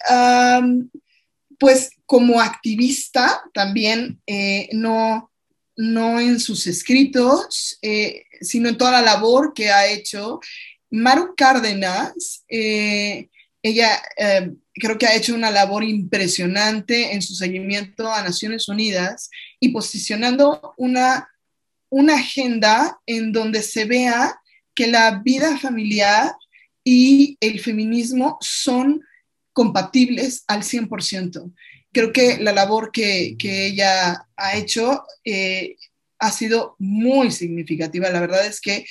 [1.60, 5.32] pues como activista también, eh, no,
[5.76, 7.80] no en sus escritos,
[8.42, 10.40] sino en toda la labor que ha hecho.
[10.90, 14.02] Maru Cárdenas, ella
[14.80, 19.30] creo que ha hecho una labor impresionante en su seguimiento a Naciones Unidas
[19.60, 21.30] y posicionando una,
[21.90, 24.40] una agenda en donde se vea
[24.74, 26.34] que la vida familiar
[26.84, 29.04] y el feminismo son
[29.54, 31.54] compatibles al 100%.
[31.92, 35.76] Creo que la labor que, ella ha hecho eh,
[36.20, 38.10] ha sido muy significativa.
[38.10, 38.86] La verdad es que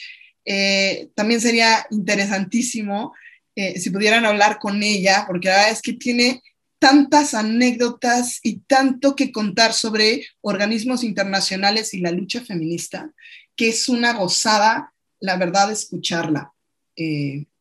[0.44, 3.14] eh, también sería interesantísimo
[3.54, 6.42] eh, si pudieran hablar con ella, porque la verdad es que tiene
[6.78, 13.12] tantas anécdotas y tanto que contar sobre organismos internacionales y la lucha feminista,
[13.56, 16.52] que es una gozada, la verdad, escucharla.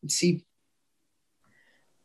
[0.06, 0.47] Sí.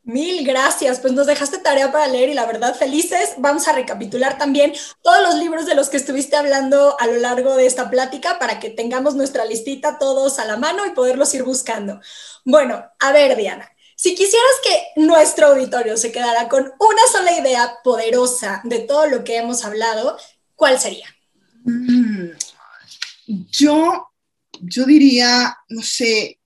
[0.04, 3.30] Mil gracias, pues nos dejaste tarea para leer y la verdad felices.
[3.38, 7.56] Vamos a recapitular también todos los libros de los que estuviste hablando a lo largo
[7.56, 11.42] de esta plática para que tengamos nuestra listita todos a la mano y poderlos ir
[11.42, 12.00] buscando.
[12.44, 17.78] Bueno, a ver Diana, si quisieras que nuestro auditorio se quedara con una sola idea
[17.82, 20.18] poderosa de todo lo que hemos hablado,
[20.54, 21.08] ¿cuál sería?
[21.64, 22.32] Mm,
[23.26, 24.10] yo,
[24.60, 26.38] yo diría, no sé,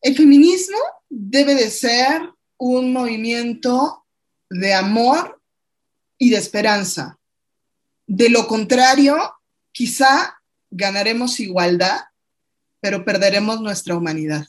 [0.00, 0.78] el feminismo
[1.10, 2.33] debe de ser
[2.66, 4.06] un movimiento
[4.48, 5.38] de amor
[6.16, 7.18] y de esperanza.
[8.06, 9.18] De lo contrario,
[9.70, 10.40] quizá
[10.70, 12.00] ganaremos igualdad,
[12.80, 14.46] pero perderemos nuestra humanidad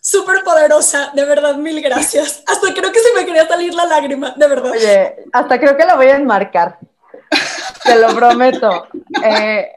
[0.00, 2.40] súper poderosa, de verdad, mil gracias.
[2.46, 4.70] Hasta creo que se me quería salir la lágrima, de verdad.
[4.70, 6.78] Oye, hasta creo que la voy a enmarcar,
[7.82, 8.86] te lo prometo.
[9.24, 9.68] Eh,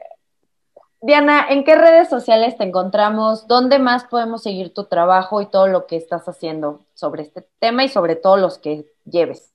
[1.02, 3.46] Diana, ¿en qué redes sociales te encontramos?
[3.46, 7.84] ¿Dónde más podemos seguir tu trabajo y todo lo que estás haciendo sobre este tema
[7.84, 9.50] y sobre todo los que lleves?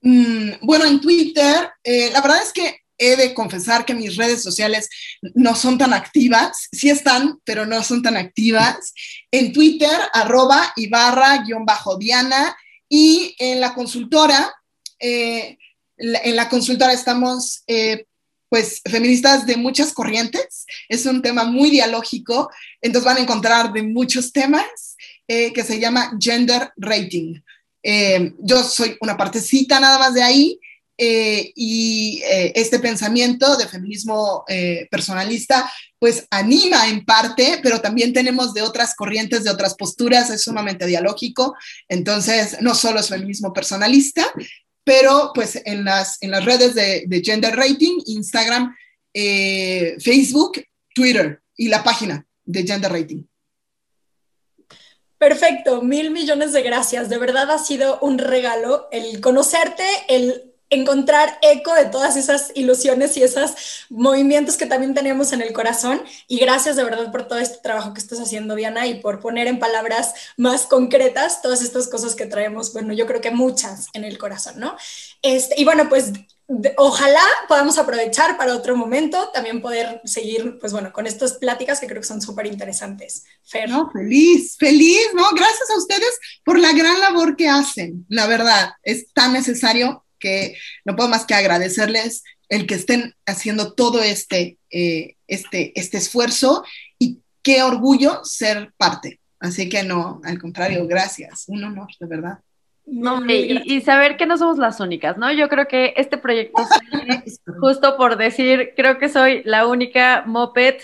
[0.00, 4.42] Mm, bueno, en Twitter, eh, la verdad es que he de confesar que mis redes
[4.42, 4.90] sociales
[5.34, 8.92] no son tan activas, sí están, pero no son tan activas.
[9.30, 12.56] En Twitter, arroba barra guion bajo Diana,
[12.88, 14.52] y en la consultora,
[14.98, 15.58] eh,
[15.96, 18.06] en la consultora estamos, eh,
[18.48, 23.82] pues, feministas de muchas corrientes, es un tema muy dialógico, entonces van a encontrar de
[23.82, 24.96] muchos temas
[25.26, 27.40] eh, que se llama gender rating.
[28.40, 30.60] yo soy una partecita nada más de ahí,
[31.00, 35.70] eh, y eh, este pensamiento de feminismo eh, personalista
[36.00, 40.86] pues anima en parte, pero también tenemos de otras corrientes, de otras posturas, es sumamente
[40.86, 41.54] dialógico,
[41.88, 44.26] entonces no solo es feminismo personalista,
[44.88, 48.74] pero pues en las, en las redes de, de Gender Rating, Instagram,
[49.12, 50.64] Facebook,
[50.94, 53.22] Twitter y la página de Gender Rating.
[55.18, 57.10] Perfecto, mil millones de gracias.
[57.10, 63.16] De verdad ha sido un regalo el conocerte, el encontrar eco de todas esas ilusiones
[63.16, 66.02] y esos movimientos que también tenemos en el corazón.
[66.26, 69.46] Y gracias de verdad por todo este trabajo que estás haciendo, Diana, y por poner
[69.46, 74.04] en palabras más concretas todas estas cosas que traemos, bueno, yo creo que muchas en
[74.04, 74.76] el corazón, ¿no?
[75.22, 76.12] Este, y bueno, pues
[76.76, 81.86] ojalá podamos aprovechar para otro momento también poder seguir, pues bueno, con estas pláticas que
[81.86, 83.24] creo que son súper interesantes.
[83.92, 85.24] Feliz, feliz, ¿no?
[85.32, 90.56] Gracias a ustedes por la gran labor que hacen, la verdad, es tan necesario que
[90.84, 96.64] no puedo más que agradecerles el que estén haciendo todo este, eh, este, este esfuerzo
[96.98, 99.20] y qué orgullo ser parte.
[99.40, 102.38] Así que no, al contrario, gracias, un honor, de verdad.
[102.86, 105.30] No, y, y, saber que no somos las únicas, ¿no?
[105.30, 106.62] Yo creo que este proyecto,
[107.60, 110.76] justo por decir, creo que soy la única moped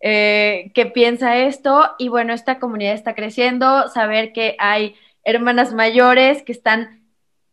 [0.00, 1.90] eh, que piensa esto.
[1.98, 6.99] Y bueno, esta comunidad está creciendo, saber que hay hermanas mayores que están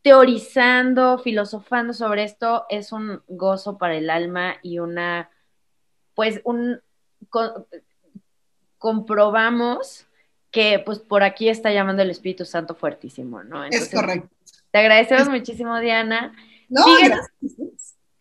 [0.08, 5.30] teorizando, filosofando sobre esto, es un gozo para el alma y una,
[6.16, 6.80] pues, un,
[8.78, 10.06] comprobamos
[10.50, 13.66] que pues por aquí está llamando el Espíritu Santo fuertísimo, ¿no?
[13.66, 14.30] es correcto.
[14.72, 16.32] Te agradecemos muchísimo, Diana.
[16.70, 16.86] No,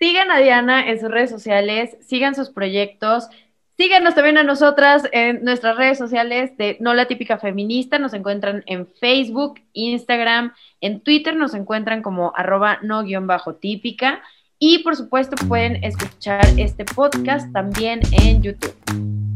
[0.00, 3.28] sigan a Diana en sus redes sociales, sigan sus proyectos,
[3.76, 7.98] Síganos también a nosotras en nuestras redes sociales de No la Típica Feminista.
[7.98, 14.22] Nos encuentran en Facebook, Instagram, en Twitter nos encuentran como arroba no-típica.
[14.58, 18.74] Y por supuesto pueden escuchar este podcast también en YouTube.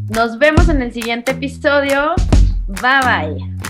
[0.08, 2.14] Nos vemos en el siguiente episodio.
[2.66, 3.69] Bye bye.